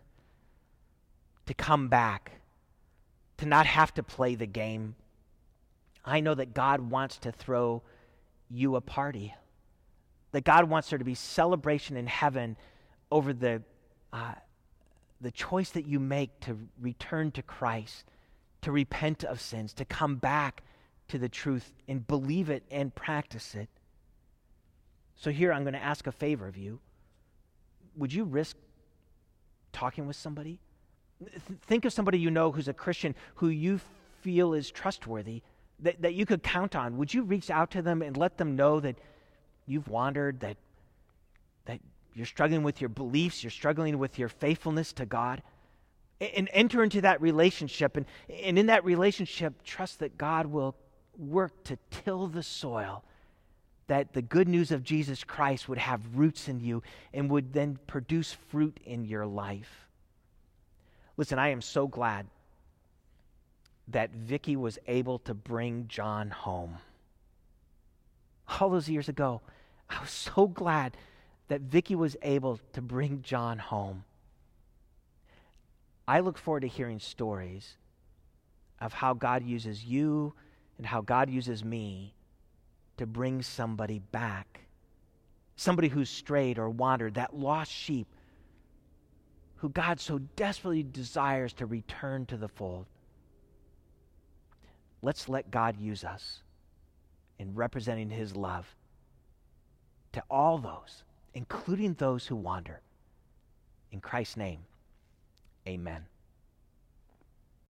to 1.47 1.55
come 1.55 1.89
back, 1.89 2.33
to 3.39 3.47
not 3.47 3.67
have 3.67 3.93
to 3.95 4.03
play 4.03 4.35
the 4.35 4.47
game. 4.47 4.95
I 6.05 6.21
know 6.21 6.35
that 6.35 6.55
God 6.55 6.81
wants 6.81 7.19
to 7.19 7.33
throw 7.33 7.83
you 8.51 8.77
a 8.77 8.81
party, 8.81 9.35
that 10.33 10.45
God 10.45 10.65
wants 10.69 10.91
there 10.91 10.99
to 10.99 11.05
be 11.05 11.15
celebration 11.15 11.97
in 11.97 12.07
heaven 12.07 12.57
over 13.11 13.33
the, 13.33 13.63
uh, 14.13 14.35
the 15.21 15.31
choice 15.31 15.71
that 15.71 15.87
you 15.87 16.01
make 16.01 16.41
to 16.41 16.59
return 16.81 17.31
to 17.33 17.43
Christ, 17.43 18.05
to 18.63 18.73
repent 18.73 19.25
of 19.25 19.41
sins, 19.41 19.73
to 19.75 19.85
come 19.85 20.17
back 20.17 20.63
to 21.09 21.19
the 21.19 21.29
truth 21.29 21.73
and 21.89 22.07
believe 22.07 22.51
it 22.51 22.63
and 22.71 22.95
practice 22.95 23.55
it. 23.55 23.69
So, 25.17 25.31
here 25.31 25.53
I'm 25.53 25.65
going 25.65 25.75
to 25.75 25.83
ask 25.83 26.07
a 26.07 26.13
favor 26.13 26.47
of 26.47 26.57
you. 26.57 26.79
Would 27.97 28.13
you 28.13 28.25
risk 28.25 28.57
talking 29.73 30.07
with 30.07 30.17
somebody? 30.17 30.61
think 31.67 31.85
of 31.85 31.93
somebody 31.93 32.19
you 32.19 32.31
know 32.31 32.53
who's 32.53 32.69
a 32.69 32.73
Christian 32.73 33.15
who 33.37 33.49
you 33.49 33.81
feel 34.21 34.55
is 34.55 34.71
trustworthy, 34.71 35.43
that, 35.81 36.01
that 36.03 36.15
you 36.15 36.27
could 36.27 36.43
count 36.43 36.75
on. 36.75 36.97
Would 36.97 37.15
you 37.15 37.23
reach 37.23 37.51
out 37.51 37.71
to 37.73 37.83
them 37.83 38.03
and 38.03 38.17
let 38.17 38.37
them 38.37 38.57
know 38.57 38.81
that 38.81 38.97
you've 39.67 39.89
wandered, 39.89 40.41
that 40.41 40.57
you're 42.19 42.27
struggling 42.27 42.63
with 42.63 42.81
your 42.81 42.89
beliefs, 42.91 43.43
you're 43.43 43.51
struggling 43.51 43.99
with 43.99 44.19
your 44.19 44.29
faithfulness 44.29 44.93
to 44.95 45.07
God? 45.07 45.43
And 46.21 46.49
enter 46.53 46.83
into 46.83 47.01
that 47.03 47.23
relationship. 47.23 47.97
And, 47.97 48.05
and 48.29 48.59
in 48.59 48.67
that 48.67 48.85
relationship, 48.85 49.63
trust 49.63 50.01
that 50.01 50.19
God 50.19 50.47
will 50.47 50.75
work 51.17 51.63
to 51.65 51.79
till 51.91 52.27
the 52.27 52.43
soil, 52.43 53.05
that 53.87 54.15
the 54.15 54.23
good 54.23 54.49
news 54.49 54.73
of 54.73 54.83
Jesus 54.83 55.23
Christ 55.23 55.69
would 55.69 55.79
have 55.79 56.01
roots 56.15 56.49
in 56.49 56.59
you 56.59 56.83
and 57.15 57.31
would 57.31 57.53
then 57.53 57.79
produce 57.87 58.33
fruit 58.33 58.81
in 58.85 59.05
your 59.05 59.27
life. 59.27 59.87
Listen, 61.17 61.39
I 61.39 61.49
am 61.49 61.61
so 61.61 61.87
glad 61.87 62.27
that 63.89 64.11
Vicky 64.11 64.57
was 64.57 64.79
able 64.87 65.19
to 65.21 65.35
bring 65.35 65.87
John 65.89 66.31
home. 66.31 66.79
All 68.61 68.71
those 68.71 68.89
years 68.89 69.09
ago, 69.09 69.41
I 69.89 70.01
was 70.01 70.11
so 70.11 70.47
glad 70.47 70.97
that 71.49 71.63
Vicky 71.63 71.95
was 71.95 72.17
able 72.23 72.61
to 72.73 72.83
bring 72.83 73.23
John 73.23 73.59
home. 73.59 74.05
I 76.07 76.21
look 76.21 76.39
forward 76.39 76.61
to 76.61 76.69
hearing 76.69 77.01
stories 77.01 77.77
of 78.81 78.93
how 78.93 79.15
God 79.15 79.43
uses 79.43 79.85
you 79.85 80.35
and 80.77 80.87
how 80.87 81.01
God 81.01 81.29
uses 81.29 81.65
me 81.65 82.15
to 82.97 83.07
bring 83.07 83.43
somebody 83.43 83.99
back. 83.99 84.61
Somebody 85.57 85.89
who's 85.89 86.09
strayed 86.09 86.59
or 86.59 86.71
wandered, 86.71 87.15
that 87.15 87.35
lost 87.35 87.73
sheep 87.73 88.07
who 89.59 89.69
God 89.69 90.01
so 90.01 90.19
desperately 90.37 90.85
desires 90.85 91.53
to 91.55 91.67
return 91.67 92.27
to 92.27 92.37
the 92.37 92.49
fold. 92.49 92.87
Let's 95.03 95.29
let 95.29 95.51
God 95.51 95.77
use 95.81 96.05
us 96.05 96.43
in 97.39 97.55
representing 97.55 98.11
his 98.11 98.37
love 98.37 98.67
to 100.13 100.23
all 100.31 100.59
those, 100.59 101.03
including 101.39 101.95
those 101.95 102.27
who 102.27 102.35
wander. 102.35 102.81
In 103.93 104.01
Christ's 104.01 104.37
name, 104.37 104.59
amen. 105.69 106.05